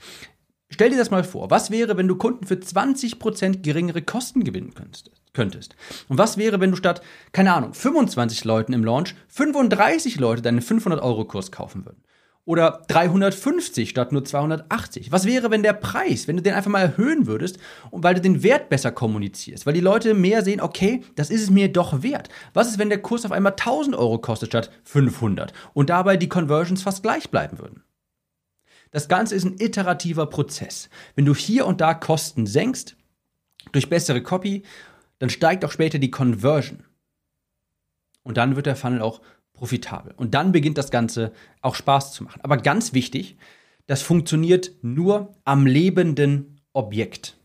Stell 0.71 0.91
dir 0.91 0.99
das 0.99 1.11
mal 1.11 1.25
vor. 1.25 1.51
Was 1.51 1.71
wäre, 1.71 1.97
wenn 1.97 2.09
du 2.09 2.17
Kunden 2.17 2.47
für 2.47 2.55
20% 2.55 3.63
geringere 3.63 4.03
Kosten 4.03 4.45
gewinnen 4.45 4.75
könntest? 4.75 5.77
Und 6.09 6.19
was 6.19 6.37
wäre, 6.37 6.61
wenn 6.61 6.71
du 6.71 6.77
statt, 6.77 7.01
keine 7.33 7.55
Ahnung, 7.55 7.73
25 7.73 8.45
Leuten 8.45 8.73
im 8.73 8.85
Launch 8.85 9.15
35 9.29 10.19
Leute 10.19 10.43
deinen 10.43 10.61
500-Euro-Kurs 10.61 11.53
kaufen 11.53 11.87
würden? 11.87 12.03
Oder 12.45 12.83
350 12.89 13.91
statt 13.91 14.11
nur 14.11 14.25
280? 14.25 15.13
Was 15.13 15.27
wäre, 15.27 15.51
wenn 15.51 15.63
der 15.63 15.75
Preis, 15.75 16.29
wenn 16.29 16.37
du 16.37 16.43
den 16.43 16.55
einfach 16.55 16.71
mal 16.71 16.81
erhöhen 16.81 17.27
würdest 17.27 17.59
und 17.91 18.03
weil 18.03 18.15
du 18.15 18.23
den 18.23 18.43
Wert 18.43 18.71
besser 18.71 18.91
kommunizierst? 18.91 19.67
Weil 19.67 19.75
die 19.75 19.81
Leute 19.81 20.15
mehr 20.15 20.43
sehen, 20.43 20.63
okay, 20.63 21.03
das 21.15 21.29
ist 21.29 21.43
es 21.43 21.51
mir 21.51 21.71
doch 21.71 22.03
wert. 22.03 22.31
Was 22.55 22.69
ist, 22.69 22.79
wenn 22.79 22.89
der 22.89 23.03
Kurs 23.03 23.27
auf 23.27 23.33
einmal 23.33 23.53
1000 23.53 23.95
Euro 23.97 24.19
kostet 24.19 24.49
statt 24.49 24.71
500 24.85 25.53
und 25.75 25.91
dabei 25.91 26.17
die 26.17 26.31
Conversions 26.31 26.83
fast 26.83 27.03
gleich 27.03 27.31
bleiben 27.31 27.59
würden? 27.59 27.83
Das 28.91 29.09
Ganze 29.09 29.35
ist 29.35 29.45
ein 29.45 29.61
iterativer 29.61 30.27
Prozess. 30.27 30.89
Wenn 31.15 31.25
du 31.25 31.35
hier 31.35 31.67
und 31.67 31.81
da 31.81 31.95
Kosten 31.95 32.47
senkst, 32.47 32.97
durch 33.73 33.89
bessere 33.89 34.23
Copy, 34.23 34.63
dann 35.19 35.31
steigt 35.31 35.65
auch 35.65 35.73
später 35.73 35.99
die 35.99 36.11
Conversion. 36.11 36.85
Und 38.23 38.37
dann 38.37 38.57
wird 38.57 38.67
der 38.67 38.77
Funnel 38.77 39.03
auch 39.03 39.21
profitabel. 39.53 40.15
Und 40.17 40.35
dann 40.35 40.53
beginnt 40.53 40.79
das 40.79 40.91
Ganze 40.91 41.33
auch 41.61 41.75
Spaß 41.75 42.13
zu 42.13 42.25
machen. 42.25 42.41
Aber 42.43 42.57
ganz 42.57 42.93
wichtig, 42.93 43.37
das 43.87 44.03
funktioniert 44.03 44.73
nur 44.83 45.35
am 45.45 45.67
lebenden 45.67 46.61
Objekt. 46.73 47.37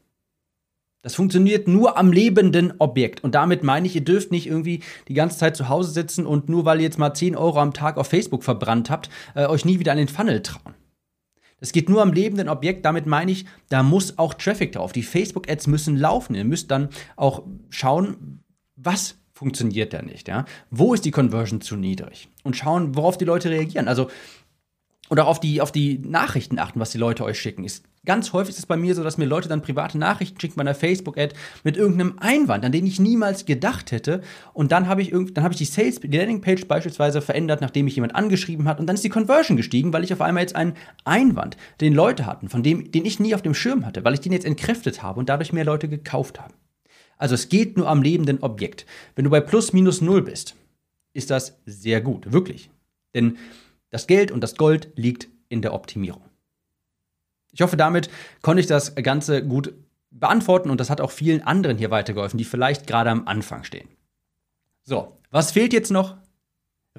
Das 1.02 1.16
funktioniert 1.16 1.68
nur 1.68 1.98
am 1.98 2.14
lebenden 2.14 2.74
Objekt. 2.80 3.24
Und 3.24 3.36
damit 3.36 3.64
meine 3.64 3.88
ich, 3.88 3.96
ihr 3.96 4.06
dürft 4.06 4.32
nicht 4.32 4.48
irgendwie 4.48 4.82
die 5.10 5.14
ganze 5.14 5.38
Zeit 5.38 5.58
zu 5.58 5.68
Hause 5.68 5.92
sitzen 5.92 6.26
und 6.26 6.48
nur 6.48 6.64
weil 6.64 6.78
ihr 6.78 6.86
jetzt 6.86 7.00
mal 7.00 7.14
10 7.14 7.36
Euro 7.36 7.60
am 7.60 7.74
Tag 7.74 7.98
auf 7.98 8.08
Facebook 8.08 8.44
verbrannt 8.44 8.90
habt, 8.90 9.10
äh, 9.36 9.46
euch 9.46 9.66
nie 9.66 9.80
wieder 9.80 9.92
an 9.92 9.98
den 9.98 10.08
Funnel 10.08 10.42
trauen. 10.42 10.76
Es 11.64 11.72
geht 11.72 11.88
nur 11.88 12.02
am 12.02 12.12
lebenden 12.12 12.50
Objekt. 12.50 12.84
Damit 12.84 13.06
meine 13.06 13.32
ich, 13.32 13.46
da 13.70 13.84
muss 13.84 14.18
auch 14.18 14.34
Traffic 14.34 14.74
drauf. 14.74 14.92
Die 14.92 15.02
Facebook-Ads 15.02 15.68
müssen 15.68 15.96
laufen. 15.96 16.36
Ihr 16.36 16.44
müsst 16.44 16.70
dann 16.72 16.90
auch 17.16 17.44
schauen, 17.70 18.44
was 18.76 19.16
funktioniert 19.32 19.94
da 19.94 20.02
nicht. 20.02 20.28
Ja? 20.28 20.44
Wo 20.72 20.94
ist 20.94 21.06
die 21.06 21.12
Conversion 21.12 21.62
zu 21.62 21.78
niedrig? 21.78 22.28
Und 22.44 22.58
schauen, 22.58 22.98
worauf 22.98 23.18
die 23.18 23.24
Leute 23.24 23.50
reagieren. 23.50 23.88
Also, 23.88 24.10
oder 25.14 25.28
auf 25.28 25.40
die, 25.40 25.62
auf 25.62 25.72
die 25.72 26.00
Nachrichten 26.00 26.58
achten, 26.58 26.80
was 26.80 26.90
die 26.90 26.98
Leute 26.98 27.24
euch 27.24 27.40
schicken. 27.40 27.64
Ist 27.64 27.86
Ganz 28.04 28.34
häufig 28.34 28.50
ist 28.50 28.58
es 28.58 28.66
bei 28.66 28.78
mir 28.78 28.96
so, 28.96 29.04
dass 29.04 29.20
mir 29.20 29.26
Leute 29.26 29.48
dann 29.48 29.62
private 29.62 30.00
Nachrichten 30.00 30.40
schicken 30.40 30.56
bei 30.56 30.62
einer 30.62 30.74
Facebook-Ad 30.74 31.36
mit 31.64 31.78
irgendeinem 31.78 32.16
Einwand, 32.18 32.66
an 32.66 32.72
den 32.72 32.88
ich 32.88 33.00
niemals 33.00 33.46
gedacht 33.46 33.92
hätte. 33.92 34.22
Und 34.54 34.72
dann 34.72 34.88
habe 34.88 35.04
ich, 35.04 35.14
habe 35.14 35.52
ich 35.52 35.58
die 35.58 35.66
Sales, 35.66 36.00
die 36.00 36.18
Landingpage 36.18 36.66
beispielsweise 36.66 37.22
verändert, 37.22 37.62
nachdem 37.62 37.86
mich 37.86 37.94
jemand 37.94 38.16
angeschrieben 38.16 38.68
hat. 38.68 38.80
Und 38.80 38.88
dann 38.88 38.96
ist 38.96 39.04
die 39.04 39.10
Conversion 39.10 39.56
gestiegen, 39.56 39.94
weil 39.94 40.04
ich 40.04 40.12
auf 40.12 40.20
einmal 40.20 40.42
jetzt 40.42 40.56
einen 40.56 40.74
Einwand, 41.06 41.58
den 41.80 41.94
Leute 41.94 42.26
hatten, 42.26 42.50
von 42.50 42.64
dem, 42.64 42.92
den 42.92 43.06
ich 43.06 43.20
nie 43.20 43.36
auf 43.36 43.44
dem 43.44 43.54
Schirm 43.54 43.86
hatte, 43.86 44.04
weil 44.04 44.16
ich 44.16 44.22
den 44.22 44.34
jetzt 44.34 44.48
entkräftet 44.48 45.04
habe 45.04 45.20
und 45.20 45.30
dadurch 45.30 45.54
mehr 45.54 45.64
Leute 45.64 45.88
gekauft 45.88 46.42
haben. 46.42 46.56
Also 47.20 47.36
es 47.36 47.50
geht 47.50 47.78
nur 47.78 47.88
am 47.88 48.02
lebenden 48.02 48.42
Objekt. 48.42 48.88
Wenn 49.16 49.26
du 49.26 49.30
bei 49.30 49.42
plus 49.42 49.74
minus 49.74 50.02
null 50.02 50.24
bist, 50.24 50.56
ist 51.14 51.30
das 51.30 51.60
sehr 51.68 52.02
gut, 52.02 52.34
wirklich. 52.34 52.72
Denn 53.14 53.38
das 53.94 54.08
Geld 54.08 54.32
und 54.32 54.42
das 54.42 54.56
Gold 54.56 54.90
liegt 54.96 55.30
in 55.50 55.62
der 55.62 55.74
Optimierung. 55.74 56.24
Ich 57.52 57.62
hoffe, 57.62 57.78
damit 57.78 58.10
konnte 58.42 58.60
ich 58.60 58.68
das 58.68 58.96
Ganze 58.96 59.46
gut 59.46 59.74
beantworten 60.10 60.72
und 60.72 60.80
das 60.80 60.90
hat 60.90 61.00
auch 61.00 61.12
vielen 61.12 61.42
anderen 61.42 61.78
hier 61.78 61.92
weitergeholfen, 61.92 62.38
die 62.38 62.44
vielleicht 62.44 62.88
gerade 62.88 63.12
am 63.12 63.28
Anfang 63.28 63.64
stehen. 63.64 63.88
So, 64.84 65.18
was 65.30 65.52
fehlt 65.52 65.74
jetzt 65.74 65.92
noch? 65.92 66.18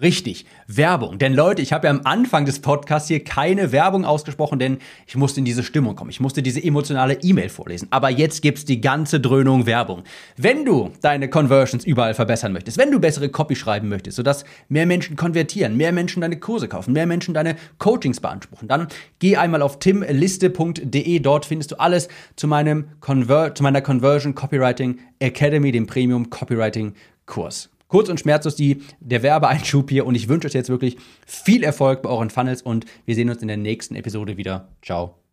Richtig, 0.02 0.44
Werbung. 0.66 1.18
Denn 1.18 1.34
Leute, 1.34 1.62
ich 1.62 1.72
habe 1.72 1.86
ja 1.86 1.92
am 1.92 2.00
Anfang 2.02 2.46
des 2.46 2.58
Podcasts 2.58 3.06
hier 3.06 3.22
keine 3.22 3.70
Werbung 3.70 4.04
ausgesprochen, 4.04 4.58
denn 4.58 4.78
ich 5.06 5.14
musste 5.14 5.38
in 5.38 5.44
diese 5.44 5.62
Stimmung 5.62 5.94
kommen. 5.94 6.10
Ich 6.10 6.18
musste 6.18 6.42
diese 6.42 6.60
emotionale 6.60 7.22
E-Mail 7.22 7.48
vorlesen. 7.48 7.86
Aber 7.92 8.10
jetzt 8.10 8.42
gibt's 8.42 8.64
die 8.64 8.80
ganze 8.80 9.20
Dröhnung 9.20 9.66
Werbung. 9.66 10.02
Wenn 10.36 10.64
du 10.64 10.90
deine 11.00 11.30
Conversions 11.30 11.84
überall 11.84 12.14
verbessern 12.14 12.52
möchtest, 12.52 12.76
wenn 12.76 12.90
du 12.90 12.98
bessere 12.98 13.28
Copy 13.28 13.54
schreiben 13.54 13.88
möchtest, 13.88 14.16
sodass 14.16 14.44
mehr 14.68 14.84
Menschen 14.84 15.14
konvertieren, 15.14 15.76
mehr 15.76 15.92
Menschen 15.92 16.22
deine 16.22 16.40
Kurse 16.40 16.66
kaufen, 16.66 16.92
mehr 16.92 17.06
Menschen 17.06 17.32
deine 17.32 17.54
Coachings 17.78 18.18
beanspruchen, 18.18 18.66
dann 18.66 18.88
geh 19.20 19.36
einmal 19.36 19.62
auf 19.62 19.78
timliste.de. 19.78 21.20
Dort 21.20 21.46
findest 21.46 21.70
du 21.70 21.76
alles 21.76 22.08
zu 22.34 22.48
meinem 22.48 22.88
Conver 22.98 23.54
zu 23.54 23.62
meiner 23.62 23.80
Conversion 23.80 24.34
Copywriting 24.34 24.98
Academy, 25.20 25.70
dem 25.70 25.86
Premium 25.86 26.30
Copywriting 26.30 26.94
Kurs. 27.26 27.70
Kurz 27.94 28.08
und 28.08 28.18
schmerzlos 28.18 28.56
die, 28.56 28.82
der 28.98 29.22
Werbeeinschub 29.22 29.88
hier 29.88 30.04
und 30.04 30.16
ich 30.16 30.26
wünsche 30.28 30.48
euch 30.48 30.54
jetzt 30.54 30.68
wirklich 30.68 30.96
viel 31.28 31.62
Erfolg 31.62 32.02
bei 32.02 32.08
euren 32.08 32.28
Funnels 32.28 32.60
und 32.60 32.86
wir 33.06 33.14
sehen 33.14 33.30
uns 33.30 33.40
in 33.40 33.46
der 33.46 33.56
nächsten 33.56 33.94
Episode 33.94 34.36
wieder. 34.36 34.66
Ciao. 34.82 35.23